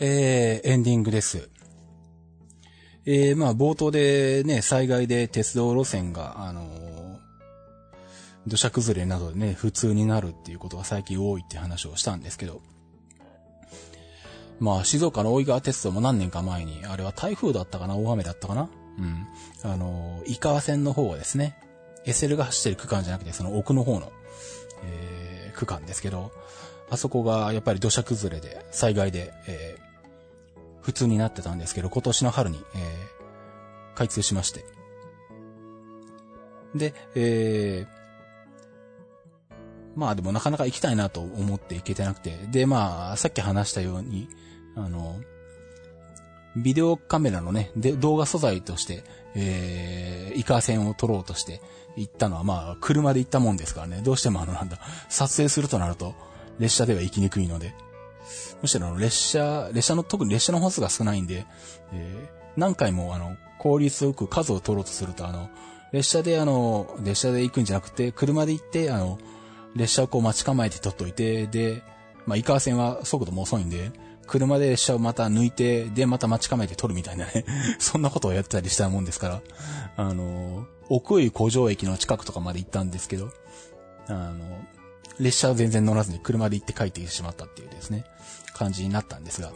[0.00, 1.48] えー、エンディングです。
[3.06, 7.18] えー、まあ、冒頭でね、災害で鉄道路線が、あのー、
[8.46, 12.60] 土砂崩れなどでね、普通になるっていうことが最近多いって話をしたんですけど、
[14.58, 18.68] まあ、静岡の大井川鉄道も何年か前に、あれは台風だったかな大雨だったかな？
[18.98, 19.26] うん。
[19.62, 21.56] あのー、井川線の方はですね、
[22.04, 24.12] SL が走ってる区間じゃなくて、その奥の方の、
[24.82, 26.32] えー、区間ですけど、
[26.90, 29.76] あそこがやっぱり土砂崩れで、災害で、え
[30.84, 34.66] 普通になってたんですけど、今年の春に、えー、開通しまして。
[36.74, 39.54] で、えー、
[39.96, 44.28] まあでもなかなか行きたいなと思って行けてなくて、で、まあ、さっき話したように、
[44.76, 45.20] あの、
[46.54, 49.04] ビデオカメラのね、で、動画素材として、
[49.34, 51.62] えー、イカ線を撮ろうとして
[51.96, 54.78] 行ったのは、まあ、車で行ったもんですからね、どうしてもあの、なんだ、
[55.08, 56.14] 撮影するとなると、
[56.58, 57.74] 列車では行きにくいので、
[58.62, 61.46] むしろあの、列車、列車の、特に列車の本数が少ないんで、
[61.92, 65.48] えー、何回もあの、効率よく数を取ろうとすると、あの、
[65.92, 69.18] 列車であの、列車で行くんじゃなくて、車で行って、あの、
[69.76, 71.82] 列車をこう待ち構えて取っといて、で、
[72.26, 73.90] まあ、井川線は速度も遅いんで、
[74.26, 77.44] 車で列車をまた抜いて、で、また待ち構えて取るみたいなね
[77.78, 79.42] そんなことをやってたりしたもんですから、
[79.96, 83.30] あの、奥井古城駅の近くとかまで行ったんですけど、
[84.08, 84.44] あの、
[85.20, 88.04] 列車は全然乗らずに車で行って帰ってしまったっていうですね。
[88.54, 89.52] 感じになったんですが。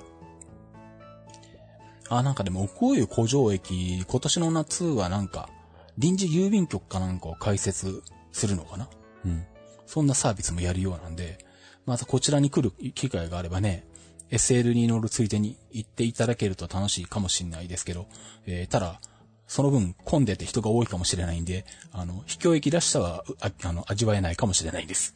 [2.11, 5.49] あ、なんかでも、奥湯古城駅、今年の夏はなんか、
[5.97, 8.89] 臨時郵便局かなんかを開設するのかな？
[9.25, 9.45] うん。
[9.87, 11.39] そんなサービスもやるようなんで、
[11.87, 13.85] またこちらに来る機会があればね、
[14.31, 18.07] SL に乗るついでに行っていただけると楽しいかもしんないですけど、
[18.47, 19.01] えー、ただ、
[19.47, 23.25] その分混んでて人が多いかもしれないんで、あの、秘境駅らしさは、
[23.65, 25.15] あの、味わえないかもしれないです。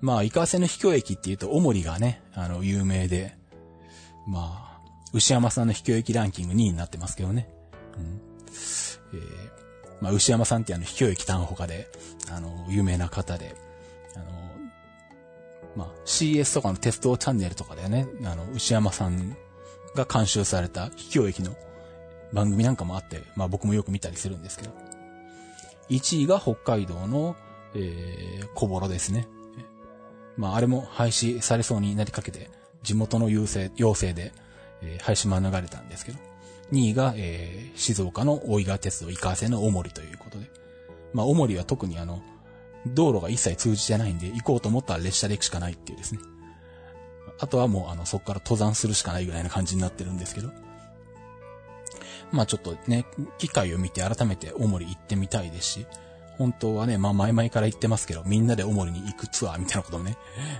[0.00, 3.36] まあ、イカセの秘境駅っていうと、おもりがね、あの、有名で、
[4.26, 4.80] まあ、
[5.12, 7.48] 牛山さんの秘境駅ランキング2位になってますけどね。
[7.96, 8.20] うん。
[9.14, 9.22] えー、
[10.00, 11.88] まあ、牛山さんってあの、秘境駅単他で、
[12.30, 13.56] あの、有名な方で、
[14.14, 14.24] あの、
[15.74, 19.36] まあ、CS とかの鉄道チャンネルとかでね、あの、牛山さん
[19.96, 21.56] が監修された秘境駅の
[22.32, 24.72] 番組なんかもあって、まあ僕もよく見たりするんですけど。
[25.88, 27.34] 1位が北海道の、
[27.74, 29.26] えー、小幌ですね。
[30.38, 32.48] まあ、あれも廃止されそうになりかけて、
[32.82, 34.32] 地元の要請、要請で、
[34.80, 36.18] えー、廃止免れたんですけど、
[36.72, 40.48] 2位が、えー、静岡の大井川鉄道井川線の大森ということで、
[41.12, 42.22] まあ、大森は特にあの、
[42.86, 46.20] 道路が一切通じてないんで、行こうと思ったら列車で行くしかないっていうですね。
[47.40, 50.50] あとはもう、あの、そこから登山するしかないぐらいな感じになってるんですけど。
[52.30, 53.06] まあちょっとね、
[53.38, 55.86] 機会を見て改めて大森行ってみたいですし、
[56.38, 60.16] 本当はね、まあ前々から言ってますけど、みんなでおもりに行くツアーみたいなこともね、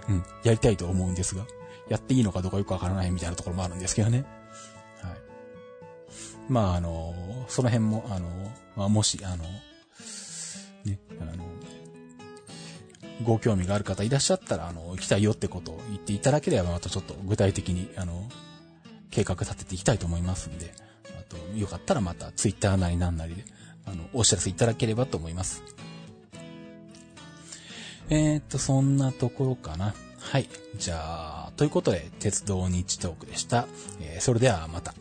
[0.08, 1.46] うん、やりたいと思うんですが、
[1.88, 4.24] やっていいのかどうかよくわからないみたいなところもあるんですけどね。
[5.00, 5.16] はい。
[6.48, 7.14] まああの、
[7.48, 8.28] その辺も、あの、
[8.76, 9.44] まあもし、あの、
[10.84, 11.44] ね、あの、
[13.22, 18.28] ご興味がある方いらっしゃったら、あの、行きたいよってことを言っていただければ、またちょっと具体的に、あの、
[19.10, 20.74] 計画立てていきたいと思いますんで、
[21.18, 23.44] あと、よかったらまた、ツイッターなりなんなりで、
[23.90, 25.62] あの、お知らせいただければと思います。
[28.10, 29.94] えー、っと、そんなところかな。
[30.18, 30.48] はい。
[30.76, 33.66] じゃあ、ということで、鉄道日トークでした。
[34.00, 34.94] えー、それではまた。